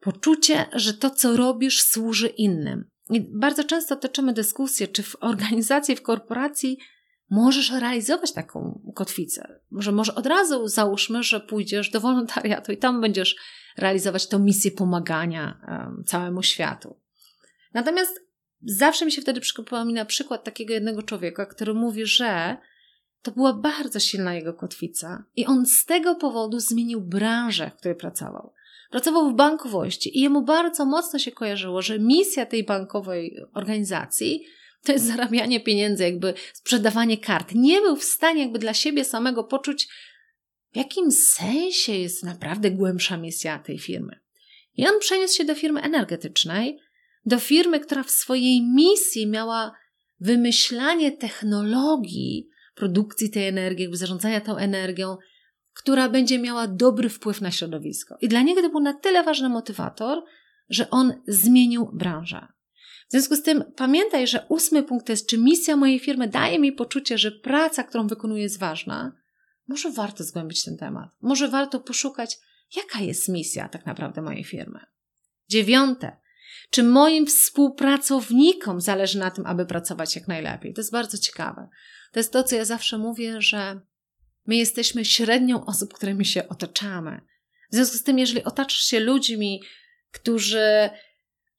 poczucie, 0.00 0.66
że 0.72 0.94
to, 0.94 1.10
co 1.10 1.36
robisz, 1.36 1.82
służy 1.82 2.28
innym. 2.28 2.90
I 3.10 3.20
bardzo 3.20 3.64
często 3.64 3.96
toczymy 3.96 4.32
dyskusje, 4.32 4.88
czy 4.88 5.02
w 5.02 5.16
organizacji, 5.20 5.96
w 5.96 6.02
korporacji 6.02 6.78
możesz 7.30 7.70
realizować 7.70 8.32
taką 8.32 8.80
kotwicę. 8.94 9.60
Może, 9.70 9.92
może 9.92 10.14
od 10.14 10.26
razu 10.26 10.68
załóżmy, 10.68 11.22
że 11.22 11.40
pójdziesz 11.40 11.90
do 11.90 12.00
wolontariatu 12.00 12.72
i 12.72 12.76
tam 12.76 13.00
będziesz 13.00 13.36
realizować 13.76 14.28
tę 14.28 14.38
misję 14.38 14.70
pomagania 14.70 15.60
um, 15.68 16.04
całemu 16.06 16.42
światu. 16.42 17.00
Natomiast 17.74 18.20
zawsze 18.62 19.04
mi 19.04 19.12
się 19.12 19.22
wtedy 19.22 19.40
przypomina 19.40 20.04
przykład 20.04 20.44
takiego 20.44 20.74
jednego 20.74 21.02
człowieka, 21.02 21.46
który 21.46 21.74
mówi, 21.74 22.06
że 22.06 22.56
to 23.22 23.30
była 23.30 23.52
bardzo 23.52 24.00
silna 24.00 24.34
jego 24.34 24.54
kotwica 24.54 25.24
i 25.36 25.46
on 25.46 25.66
z 25.66 25.84
tego 25.84 26.14
powodu 26.14 26.60
zmienił 26.60 27.00
branżę, 27.00 27.70
w 27.70 27.78
której 27.78 27.96
pracował. 27.96 28.52
Pracował 28.90 29.30
w 29.30 29.34
bankowości 29.34 30.18
i 30.18 30.20
jemu 30.20 30.42
bardzo 30.42 30.84
mocno 30.84 31.18
się 31.18 31.32
kojarzyło, 31.32 31.82
że 31.82 31.98
misja 31.98 32.46
tej 32.46 32.64
bankowej 32.64 33.36
organizacji 33.54 34.46
to 34.84 34.92
jest 34.92 35.06
zarabianie 35.06 35.60
pieniędzy, 35.60 36.04
jakby 36.04 36.34
sprzedawanie 36.52 37.18
kart. 37.18 37.54
Nie 37.54 37.80
był 37.80 37.96
w 37.96 38.04
stanie 38.04 38.42
jakby 38.42 38.58
dla 38.58 38.74
siebie 38.74 39.04
samego 39.04 39.44
poczuć, 39.44 39.88
w 40.72 40.76
jakim 40.76 41.12
sensie 41.12 41.92
jest 41.92 42.24
naprawdę 42.24 42.70
głębsza 42.70 43.16
misja 43.16 43.58
tej 43.58 43.78
firmy. 43.78 44.20
I 44.74 44.88
on 44.88 45.00
przeniósł 45.00 45.36
się 45.36 45.44
do 45.44 45.54
firmy 45.54 45.82
energetycznej, 45.82 46.78
do 47.24 47.38
firmy, 47.38 47.80
która 47.80 48.02
w 48.02 48.10
swojej 48.10 48.62
misji 48.62 49.26
miała 49.26 49.72
wymyślanie 50.20 51.12
technologii 51.12 52.48
produkcji 52.74 53.30
tej 53.30 53.46
energii, 53.48 53.82
jakby 53.82 53.96
zarządzania 53.96 54.40
tą 54.40 54.56
energią, 54.56 55.16
która 55.76 56.08
będzie 56.08 56.38
miała 56.38 56.66
dobry 56.68 57.08
wpływ 57.08 57.40
na 57.40 57.50
środowisko. 57.50 58.16
I 58.20 58.28
dla 58.28 58.42
niego 58.42 58.62
to 58.62 58.70
był 58.70 58.80
na 58.80 58.94
tyle 58.94 59.22
ważny 59.22 59.48
motywator, 59.48 60.24
że 60.68 60.90
on 60.90 61.14
zmienił 61.28 61.90
branżę. 61.92 62.48
W 63.08 63.12
związku 63.12 63.36
z 63.36 63.42
tym 63.42 63.64
pamiętaj, 63.76 64.26
że 64.26 64.46
ósmy 64.48 64.82
punkt 64.82 65.06
to 65.06 65.12
jest, 65.12 65.28
czy 65.28 65.38
misja 65.38 65.76
mojej 65.76 65.98
firmy 65.98 66.28
daje 66.28 66.58
mi 66.58 66.72
poczucie, 66.72 67.18
że 67.18 67.32
praca, 67.32 67.84
którą 67.84 68.06
wykonuję, 68.06 68.42
jest 68.42 68.58
ważna. 68.58 69.12
Może 69.68 69.90
warto 69.90 70.24
zgłębić 70.24 70.64
ten 70.64 70.76
temat. 70.76 71.10
Może 71.20 71.48
warto 71.48 71.80
poszukać, 71.80 72.38
jaka 72.76 73.00
jest 73.00 73.28
misja 73.28 73.68
tak 73.68 73.86
naprawdę 73.86 74.22
mojej 74.22 74.44
firmy. 74.44 74.80
Dziewiąte. 75.48 76.16
Czy 76.70 76.82
moim 76.82 77.26
współpracownikom 77.26 78.80
zależy 78.80 79.18
na 79.18 79.30
tym, 79.30 79.46
aby 79.46 79.66
pracować 79.66 80.16
jak 80.16 80.28
najlepiej? 80.28 80.74
To 80.74 80.80
jest 80.80 80.92
bardzo 80.92 81.18
ciekawe. 81.18 81.68
To 82.12 82.20
jest 82.20 82.32
to, 82.32 82.42
co 82.42 82.56
ja 82.56 82.64
zawsze 82.64 82.98
mówię, 82.98 83.40
że 83.42 83.80
My 84.46 84.56
jesteśmy 84.56 85.04
średnią 85.04 85.64
osób, 85.64 85.94
którymi 85.94 86.24
się 86.24 86.48
otaczamy. 86.48 87.20
W 87.70 87.74
związku 87.74 87.96
z 87.96 88.02
tym, 88.02 88.18
jeżeli 88.18 88.44
otaczasz 88.44 88.82
się 88.82 89.00
ludźmi, 89.00 89.62
którzy 90.12 90.90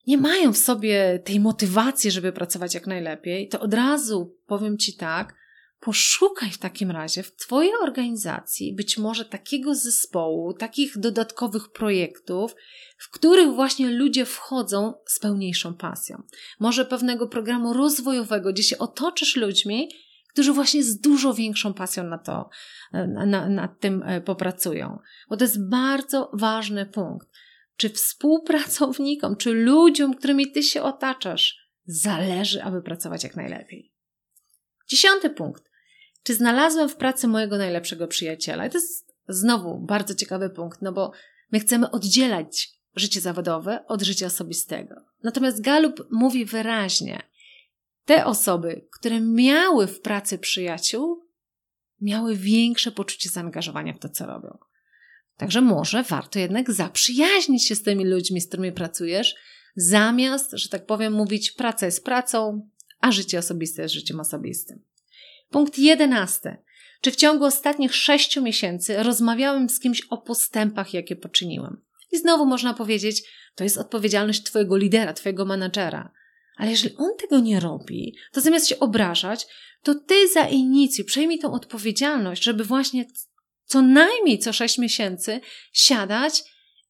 nie 0.07 0.17
mają 0.17 0.53
w 0.53 0.57
sobie 0.57 1.19
tej 1.25 1.39
motywacji, 1.39 2.11
żeby 2.11 2.31
pracować 2.31 2.73
jak 2.73 2.87
najlepiej, 2.87 3.49
to 3.49 3.59
od 3.59 3.73
razu 3.73 4.37
powiem 4.45 4.77
Ci 4.77 4.95
tak, 4.95 5.35
poszukaj 5.79 6.51
w 6.51 6.57
takim 6.57 6.91
razie 6.91 7.23
w 7.23 7.35
Twojej 7.35 7.71
organizacji 7.81 8.75
być 8.75 8.97
może 8.97 9.25
takiego 9.25 9.75
zespołu, 9.75 10.53
takich 10.53 10.97
dodatkowych 10.97 11.71
projektów, 11.71 12.55
w 12.97 13.09
których 13.09 13.53
właśnie 13.53 13.89
ludzie 13.89 14.25
wchodzą 14.25 14.93
z 15.05 15.19
pełniejszą 15.19 15.73
pasją. 15.73 16.23
Może 16.59 16.85
pewnego 16.85 17.27
programu 17.27 17.73
rozwojowego, 17.73 18.53
gdzie 18.53 18.63
się 18.63 18.77
otoczysz 18.77 19.35
ludźmi, 19.35 19.89
którzy 20.37 20.53
właśnie 20.53 20.83
z 20.83 20.99
dużo 20.99 21.33
większą 21.33 21.73
pasją 21.73 22.03
na 22.03 22.17
to, 22.17 22.49
na, 23.07 23.49
nad 23.49 23.79
tym 23.79 24.03
e, 24.03 24.21
popracują. 24.21 24.99
Bo 25.29 25.37
to 25.37 25.43
jest 25.43 25.69
bardzo 25.69 26.31
ważny 26.33 26.85
punkt. 26.85 27.27
Czy 27.77 27.89
współpracownikom, 27.89 29.35
czy 29.35 29.53
ludziom, 29.53 30.13
którymi 30.13 30.51
ty 30.51 30.63
się 30.63 30.81
otaczasz, 30.81 31.57
zależy, 31.85 32.63
aby 32.63 32.81
pracować 32.81 33.23
jak 33.23 33.35
najlepiej. 33.35 33.93
Dziesiąty 34.87 35.29
punkt. 35.29 35.63
Czy 36.23 36.35
znalazłem 36.35 36.89
w 36.89 36.95
pracy 36.95 37.27
mojego 37.27 37.57
najlepszego 37.57 38.07
przyjaciela? 38.07 38.65
I 38.65 38.69
to 38.69 38.77
jest 38.77 39.15
znowu 39.27 39.79
bardzo 39.79 40.15
ciekawy 40.15 40.49
punkt, 40.49 40.81
no 40.81 40.91
bo 40.91 41.11
my 41.51 41.59
chcemy 41.59 41.91
oddzielać 41.91 42.69
życie 42.95 43.21
zawodowe 43.21 43.85
od 43.87 44.01
życia 44.01 44.25
osobistego. 44.25 44.95
Natomiast 45.23 45.61
Galup 45.61 46.07
mówi 46.11 46.45
wyraźnie, 46.45 47.21
te 48.07 48.25
osoby, 48.25 48.87
które 48.99 49.21
miały 49.21 49.87
w 49.87 50.01
pracy 50.01 50.37
przyjaciół, 50.37 51.25
miały 52.01 52.35
większe 52.35 52.91
poczucie 52.91 53.29
zaangażowania 53.29 53.93
w 53.93 53.99
to, 53.99 54.09
co 54.09 54.25
robią. 54.25 54.57
Także 55.37 55.61
może 55.61 56.03
warto 56.03 56.39
jednak 56.39 56.71
zaprzyjaźnić 56.71 57.67
się 57.67 57.75
z 57.75 57.83
tymi 57.83 58.05
ludźmi, 58.05 58.41
z 58.41 58.47
którymi 58.47 58.71
pracujesz, 58.71 59.35
zamiast, 59.75 60.51
że 60.53 60.69
tak 60.69 60.85
powiem, 60.85 61.13
mówić 61.13 61.51
praca 61.51 61.85
jest 61.85 62.03
pracą, 62.03 62.69
a 62.99 63.11
życie 63.11 63.39
osobiste 63.39 63.81
jest 63.81 63.93
życiem 63.93 64.19
osobistym. 64.19 64.83
Punkt 65.49 65.79
jedenasty. 65.79 66.57
Czy 67.01 67.11
w 67.11 67.15
ciągu 67.15 67.45
ostatnich 67.45 67.95
sześciu 67.95 68.41
miesięcy 68.41 69.03
rozmawiałem 69.03 69.69
z 69.69 69.79
kimś 69.79 70.01
o 70.09 70.17
postępach, 70.17 70.93
jakie 70.93 71.15
poczyniłem? 71.15 71.81
I 72.11 72.17
znowu 72.17 72.45
można 72.45 72.73
powiedzieć, 72.73 73.23
to 73.55 73.63
jest 73.63 73.77
odpowiedzialność 73.77 74.43
Twojego 74.43 74.77
lidera, 74.77 75.13
Twojego 75.13 75.45
menadżera. 75.45 76.11
Ale 76.57 76.71
jeżeli 76.71 76.95
on 76.97 77.11
tego 77.17 77.39
nie 77.39 77.59
robi, 77.59 78.15
to 78.31 78.41
zamiast 78.41 78.67
się 78.67 78.79
obrażać, 78.79 79.47
to 79.83 79.95
Ty 79.95 80.27
zainicjuj, 80.27 81.05
przejmij 81.05 81.39
tą 81.39 81.53
odpowiedzialność, 81.53 82.43
żeby 82.43 82.63
właśnie 82.63 83.05
co 83.65 83.81
najmniej 83.81 84.39
co 84.39 84.53
sześć 84.53 84.77
miesięcy 84.77 85.41
siadać 85.73 86.43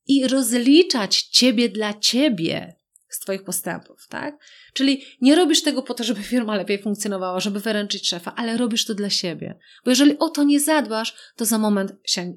i 0.07 0.27
rozliczać 0.27 1.21
Ciebie 1.21 1.69
dla 1.69 1.93
Ciebie 1.93 2.75
z 3.09 3.19
Twoich 3.19 3.43
postępów, 3.43 4.07
tak? 4.09 4.37
Czyli 4.73 5.05
nie 5.21 5.35
robisz 5.35 5.63
tego 5.63 5.83
po 5.83 5.93
to, 5.93 6.03
żeby 6.03 6.23
firma 6.23 6.55
lepiej 6.55 6.81
funkcjonowała, 6.81 7.39
żeby 7.39 7.59
wyręczyć 7.59 8.07
szefa, 8.07 8.33
ale 8.35 8.57
robisz 8.57 8.85
to 8.85 8.93
dla 8.93 9.09
siebie. 9.09 9.59
Bo 9.85 9.91
jeżeli 9.91 10.19
o 10.19 10.29
to 10.29 10.43
nie 10.43 10.59
zadbasz, 10.59 11.15
to 11.35 11.45
za 11.45 11.57
moment 11.57 11.93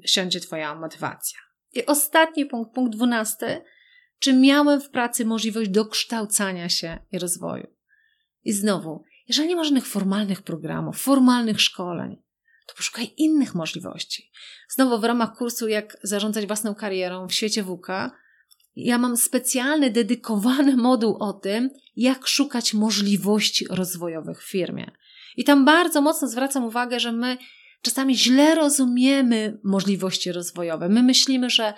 siądzie 0.07 0.41
Twoja 0.41 0.75
motywacja. 0.75 1.39
I 1.73 1.87
ostatni 1.87 2.47
punkt, 2.47 2.75
punkt 2.75 2.97
dwunasty. 2.97 3.63
Czy 4.21 4.33
miałem 4.33 4.81
w 4.81 4.91
pracy 4.91 5.25
możliwość 5.25 5.71
dokształcania 5.71 6.69
się 6.69 6.99
i 7.13 7.19
rozwoju? 7.19 7.67
I 8.45 8.53
znowu, 8.53 9.05
jeżeli 9.29 9.49
nie 9.49 9.57
ma 9.57 9.65
żadnych 9.65 9.87
formalnych 9.87 10.43
programów, 10.43 11.01
formalnych 11.01 11.61
szkoleń, 11.61 12.17
to 12.67 12.75
poszukaj 12.75 13.15
innych 13.17 13.55
możliwości. 13.55 14.31
Znowu 14.69 15.01
w 15.01 15.05
ramach 15.05 15.37
kursu 15.37 15.69
Jak 15.69 15.97
zarządzać 16.03 16.47
własną 16.47 16.75
karierą 16.75 17.29
w 17.29 17.33
świecie 17.33 17.65
WK, 17.65 17.89
ja 18.77 18.99
mam 18.99 19.17
specjalny, 19.17 19.91
dedykowany 19.91 20.77
moduł 20.77 21.17
o 21.21 21.33
tym, 21.33 21.71
jak 21.97 22.27
szukać 22.27 22.75
możliwości 22.75 23.67
rozwojowych 23.71 24.43
w 24.43 24.51
firmie. 24.51 24.91
I 25.37 25.45
tam 25.45 25.65
bardzo 25.65 26.01
mocno 26.01 26.29
zwracam 26.29 26.65
uwagę, 26.65 27.01
że 27.01 27.13
my 27.13 27.39
czasami 27.83 28.17
źle 28.17 28.55
rozumiemy 28.55 29.59
możliwości 29.65 30.33
rozwojowe. 30.33 30.89
My 30.89 31.03
myślimy, 31.03 31.51
że 31.51 31.75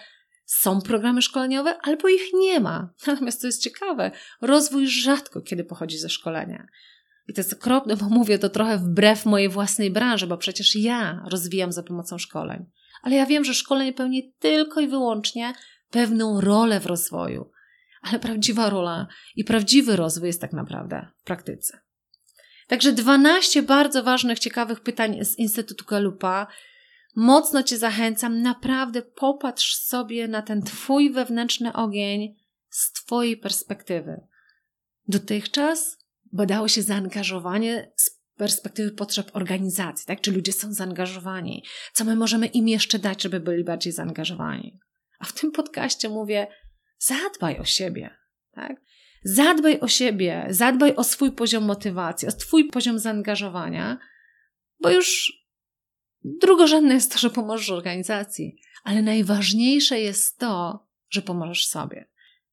są 0.59 0.81
programy 0.81 1.23
szkoleniowe, 1.23 1.79
albo 1.83 2.09
ich 2.09 2.33
nie 2.35 2.61
ma. 2.61 2.89
Natomiast 3.07 3.41
to 3.41 3.47
jest 3.47 3.63
ciekawe, 3.63 4.11
rozwój 4.41 4.87
rzadko 4.87 5.41
kiedy 5.41 5.65
pochodzi 5.65 5.99
ze 5.99 6.09
szkolenia. 6.09 6.67
I 7.29 7.35
to 7.35 7.41
jest 7.41 7.53
okropne, 7.53 7.97
bo 7.97 8.09
mówię 8.09 8.39
to 8.39 8.49
trochę 8.49 8.79
wbrew 8.79 9.27
mojej 9.27 9.49
własnej 9.49 9.91
branży, 9.91 10.27
bo 10.27 10.37
przecież 10.37 10.77
ja 10.77 11.25
rozwijam 11.31 11.73
za 11.73 11.83
pomocą 11.83 12.19
szkoleń. 12.19 12.65
Ale 13.03 13.17
ja 13.17 13.27
wiem, 13.27 13.45
że 13.45 13.55
szkolenie 13.55 13.93
pełni 13.93 14.35
tylko 14.39 14.81
i 14.81 14.89
wyłącznie 14.89 15.53
pewną 15.91 16.41
rolę 16.41 16.81
w 16.81 16.87
rozwoju. 16.87 17.51
Ale 18.03 18.19
prawdziwa 18.19 18.71
rola 18.71 19.07
i 19.37 19.45
prawdziwy 19.45 19.97
rozwój 19.97 20.27
jest 20.27 20.41
tak 20.41 20.53
naprawdę 20.53 21.09
w 21.19 21.25
praktyce. 21.25 21.81
Także 22.67 22.93
12 22.93 23.63
bardzo 23.63 24.03
ważnych, 24.03 24.39
ciekawych 24.39 24.81
pytań 24.81 25.25
z 25.25 25.39
Instytutu 25.39 25.85
Galupa. 25.85 26.47
Mocno 27.15 27.63
Cię 27.63 27.79
zachęcam, 27.79 28.43
naprawdę 28.43 29.03
popatrz 29.03 29.77
sobie 29.77 30.29
na 30.29 30.43
ten 30.43 30.63
Twój 30.63 31.13
wewnętrzny 31.13 31.73
ogień 31.73 32.35
z 32.69 32.93
Twojej 32.93 33.37
perspektywy. 33.37 34.21
Dotychczas 35.09 35.99
badało 36.33 36.69
się 36.69 36.83
zaangażowanie 36.83 37.93
z 37.97 38.23
perspektywy 38.37 38.91
potrzeb 38.91 39.31
organizacji, 39.37 40.07
tak? 40.07 40.21
Czy 40.21 40.33
ludzie 40.33 40.53
są 40.53 40.73
zaangażowani? 40.73 41.65
Co 41.93 42.05
my 42.05 42.17
możemy 42.17 42.47
im 42.47 42.69
jeszcze 42.69 42.99
dać, 42.99 43.23
żeby 43.23 43.41
byli 43.41 43.65
bardziej 43.65 43.93
zaangażowani? 43.93 44.79
A 45.19 45.25
w 45.25 45.33
tym 45.33 45.53
podcaście 45.53 46.09
mówię, 46.09 46.47
zadbaj 46.99 47.59
o 47.59 47.65
siebie, 47.65 48.17
tak? 48.53 48.77
Zadbaj 49.25 49.81
o 49.81 49.89
siebie, 49.89 50.47
zadbaj 50.51 50.95
o 50.97 51.05
swój 51.05 51.33
poziom 51.33 51.65
motywacji, 51.65 52.29
o 52.29 52.33
twój 52.33 52.69
poziom 52.69 52.99
zaangażowania, 52.99 53.99
bo 54.81 54.91
już 54.91 55.33
drugorzędne 56.25 56.95
jest 56.95 57.13
to, 57.13 57.19
że 57.19 57.31
pomożesz 57.31 57.71
organizacji, 57.71 58.57
ale 58.85 59.03
najważniejsze 59.03 60.01
jest 60.01 60.39
to, 60.39 60.87
że 61.11 61.23
pomożesz 61.23 61.67
sobie. 61.67 62.09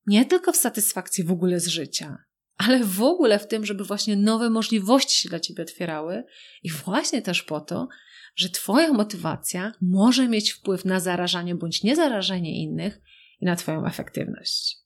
Nie 0.05 0.25
tylko 0.25 0.51
w 0.51 0.57
satysfakcji 0.57 1.23
w 1.23 1.31
ogóle 1.31 1.59
z 1.59 1.67
życia, 1.67 2.17
ale 2.57 2.83
w 2.83 3.01
ogóle 3.01 3.39
w 3.39 3.47
tym, 3.47 3.65
żeby 3.65 3.83
właśnie 3.83 4.15
nowe 4.15 4.49
możliwości 4.49 5.21
się 5.21 5.29
dla 5.29 5.39
ciebie 5.39 5.63
otwierały 5.63 6.23
i 6.63 6.71
właśnie 6.71 7.21
też 7.21 7.43
po 7.43 7.61
to, 7.61 7.87
że 8.35 8.49
Twoja 8.49 8.93
motywacja 8.93 9.71
może 9.81 10.27
mieć 10.27 10.51
wpływ 10.51 10.85
na 10.85 10.99
zarażanie 10.99 11.55
bądź 11.55 11.83
niezarażanie 11.83 12.63
innych 12.63 13.01
i 13.41 13.45
na 13.45 13.55
Twoją 13.55 13.85
efektywność. 13.85 14.77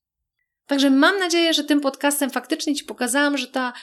Także 0.66 0.90
mam 0.90 1.20
nadzieję, 1.20 1.54
że 1.54 1.64
tym 1.64 1.82
podcastem 1.82 2.30
faktycznie 2.30 2.76
Ci 2.76 2.84
pokazałam, 2.84 3.38
że 3.38 3.48
ta 3.48 3.74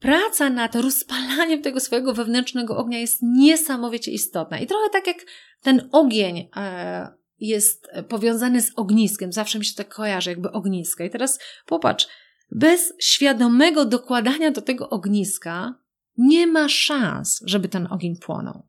praca 0.00 0.50
nad 0.50 0.74
rozpalaniem 0.74 1.62
tego 1.62 1.80
swojego 1.80 2.14
wewnętrznego 2.14 2.76
ognia 2.76 2.98
jest 2.98 3.22
niesamowicie 3.22 4.10
istotna. 4.10 4.58
I 4.58 4.66
trochę 4.66 4.90
tak 4.90 5.06
jak 5.06 5.16
ten 5.62 5.88
ogień 5.92 6.48
e, 6.56 7.08
jest 7.38 7.88
powiązany 8.08 8.62
z 8.62 8.72
ogniskiem, 8.76 9.32
zawsze 9.32 9.58
mi 9.58 9.64
się 9.64 9.74
tak 9.74 9.94
kojarzy, 9.94 10.30
jakby 10.30 10.52
ognisko. 10.52 11.04
I 11.04 11.10
teraz 11.10 11.38
popatrz, 11.66 12.06
bez 12.50 12.92
świadomego 13.00 13.84
dokładania 13.84 14.50
do 14.50 14.62
tego 14.62 14.90
ogniska 14.90 15.74
nie 16.16 16.46
ma 16.46 16.68
szans, 16.68 17.40
żeby 17.44 17.68
ten 17.68 17.88
ogień 17.90 18.16
płonął. 18.16 18.66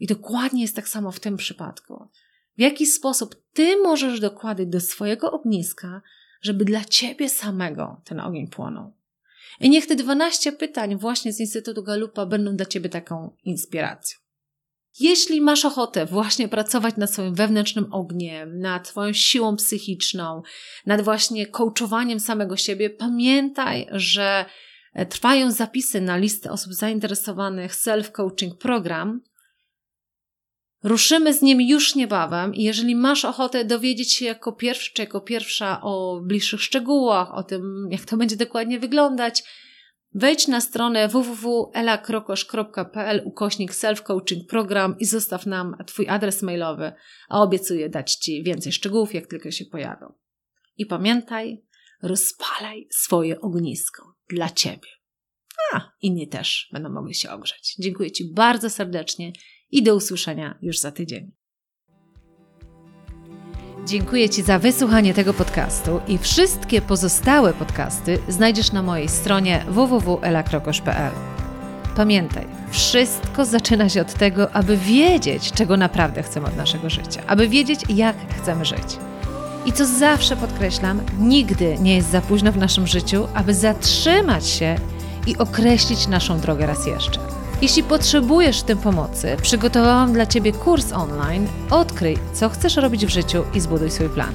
I 0.00 0.06
dokładnie 0.06 0.62
jest 0.62 0.76
tak 0.76 0.88
samo 0.88 1.12
w 1.12 1.20
tym 1.20 1.36
przypadku. 1.36 2.08
W 2.58 2.60
jaki 2.60 2.86
sposób 2.86 3.36
ty 3.52 3.76
możesz 3.76 4.20
dokładać 4.20 4.68
do 4.68 4.80
swojego 4.80 5.32
ogniska, 5.32 6.02
żeby 6.42 6.64
dla 6.64 6.84
ciebie 6.84 7.28
samego 7.28 8.00
ten 8.04 8.20
ogień 8.20 8.48
płonął. 8.48 8.92
I 9.60 9.70
niech 9.70 9.86
te 9.86 9.96
12 9.96 10.52
pytań 10.52 10.98
właśnie 10.98 11.32
z 11.32 11.40
Instytutu 11.40 11.82
Galupa 11.82 12.26
będą 12.26 12.56
dla 12.56 12.66
ciebie 12.66 12.88
taką 12.88 13.36
inspiracją. 13.44 14.18
Jeśli 15.00 15.40
masz 15.40 15.64
ochotę 15.64 16.06
właśnie 16.06 16.48
pracować 16.48 16.96
nad 16.96 17.10
swoim 17.10 17.34
wewnętrznym 17.34 17.92
ogniem, 17.92 18.58
nad 18.58 18.88
Twoją 18.88 19.12
siłą 19.12 19.56
psychiczną, 19.56 20.42
nad 20.86 21.00
właśnie 21.00 21.46
coachowaniem 21.46 22.20
samego 22.20 22.56
siebie, 22.56 22.90
pamiętaj, 22.90 23.86
że 23.92 24.44
trwają 25.08 25.50
zapisy 25.50 26.00
na 26.00 26.16
listę 26.16 26.50
osób 26.50 26.72
zainteresowanych 26.72 27.72
self-coaching 27.72 28.58
program, 28.58 29.20
Ruszymy 30.84 31.34
z 31.34 31.42
nim 31.42 31.60
już 31.60 31.94
niebawem 31.94 32.54
i 32.54 32.62
jeżeli 32.62 32.96
masz 32.96 33.24
ochotę 33.24 33.64
dowiedzieć 33.64 34.12
się 34.12 34.24
jako 34.24 34.52
pierwszy 34.52 34.92
czy 34.94 35.02
jako 35.02 35.20
pierwsza 35.20 35.80
o 35.82 36.20
bliższych 36.24 36.62
szczegółach, 36.62 37.34
o 37.34 37.42
tym, 37.42 37.88
jak 37.90 38.04
to 38.04 38.16
będzie 38.16 38.36
dokładnie 38.36 38.80
wyglądać, 38.80 39.42
wejdź 40.12 40.48
na 40.48 40.60
stronę 40.60 41.08
www.elakrokosz.pl 41.08 43.22
ukośnik 43.24 43.72
self-coaching 43.72 44.46
program 44.48 44.96
i 44.98 45.04
zostaw 45.04 45.46
nam 45.46 45.76
Twój 45.86 46.08
adres 46.08 46.42
mailowy, 46.42 46.92
a 47.28 47.42
obiecuję 47.42 47.88
dać 47.88 48.14
Ci 48.14 48.42
więcej 48.42 48.72
szczegółów, 48.72 49.14
jak 49.14 49.26
tylko 49.26 49.50
się 49.50 49.64
pojawią. 49.64 50.12
I 50.76 50.86
pamiętaj, 50.86 51.64
rozpalaj 52.02 52.86
swoje 52.90 53.40
ognisko 53.40 54.14
dla 54.30 54.50
Ciebie. 54.50 54.88
A, 55.72 55.90
inni 56.00 56.28
też 56.28 56.68
będą 56.72 56.88
mogli 56.88 57.14
się 57.14 57.30
ogrzeć. 57.30 57.74
Dziękuję 57.78 58.10
Ci 58.10 58.32
bardzo 58.32 58.70
serdecznie 58.70 59.32
i 59.74 59.82
do 59.82 59.94
usłyszenia 59.94 60.58
już 60.62 60.78
za 60.78 60.92
tydzień. 60.92 61.32
Dziękuję 63.86 64.28
Ci 64.28 64.42
za 64.42 64.58
wysłuchanie 64.58 65.14
tego 65.14 65.34
podcastu 65.34 66.00
i 66.08 66.18
wszystkie 66.18 66.82
pozostałe 66.82 67.52
podcasty 67.52 68.18
znajdziesz 68.28 68.72
na 68.72 68.82
mojej 68.82 69.08
stronie 69.08 69.64
www.elakrokosz.pl. 69.68 71.12
Pamiętaj, 71.96 72.46
wszystko 72.70 73.44
zaczyna 73.44 73.88
się 73.88 74.00
od 74.00 74.14
tego, 74.14 74.52
aby 74.52 74.76
wiedzieć, 74.76 75.52
czego 75.52 75.76
naprawdę 75.76 76.22
chcemy 76.22 76.46
od 76.46 76.56
naszego 76.56 76.90
życia, 76.90 77.22
aby 77.26 77.48
wiedzieć, 77.48 77.80
jak 77.88 78.16
chcemy 78.42 78.64
żyć. 78.64 78.98
I 79.66 79.72
co 79.72 79.86
zawsze 79.86 80.36
podkreślam, 80.36 81.00
nigdy 81.18 81.78
nie 81.78 81.96
jest 81.96 82.10
za 82.10 82.20
późno 82.20 82.52
w 82.52 82.56
naszym 82.56 82.86
życiu, 82.86 83.28
aby 83.34 83.54
zatrzymać 83.54 84.46
się 84.46 84.76
i 85.26 85.36
określić 85.36 86.08
naszą 86.08 86.40
drogę 86.40 86.66
raz 86.66 86.86
jeszcze. 86.86 87.43
Jeśli 87.62 87.82
potrzebujesz 87.82 88.60
w 88.60 88.64
tym 88.64 88.78
pomocy, 88.78 89.36
przygotowałam 89.42 90.12
dla 90.12 90.26
Ciebie 90.26 90.52
kurs 90.52 90.92
online 90.92 91.46
Odkryj, 91.70 92.18
co 92.32 92.48
chcesz 92.48 92.76
robić 92.76 93.06
w 93.06 93.10
życiu 93.10 93.44
i 93.54 93.60
zbuduj 93.60 93.90
swój 93.90 94.08
plan. 94.08 94.32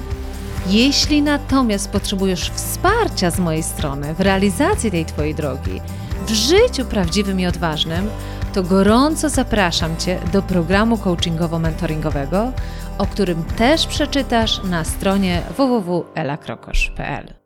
Jeśli 0.68 1.22
natomiast 1.22 1.90
potrzebujesz 1.90 2.50
wsparcia 2.50 3.32
z 3.32 3.40
mojej 3.40 3.64
strony 3.64 4.14
w 4.14 4.22
realizacji 4.22 4.92
tej 4.92 5.06
Twojej 5.06 5.36
drogi, 5.36 5.82
w 6.28 6.32
życiu 6.32 6.86
prawdziwym 6.86 7.40
i 7.40 7.48
odważnym, 7.48 8.10
to 8.54 8.64
gorąco 8.64 9.30
zapraszam 9.30 9.98
Cię 9.98 10.20
do 10.34 10.42
programu 10.42 10.96
coachingowo-mentoringowego, 10.96 12.52
o 12.98 13.06
którym 13.06 13.44
też 13.44 13.88
przeczytasz 13.88 14.64
na 14.64 14.84
stronie 14.84 15.42
www.elakrokosz.pl. 15.58 17.39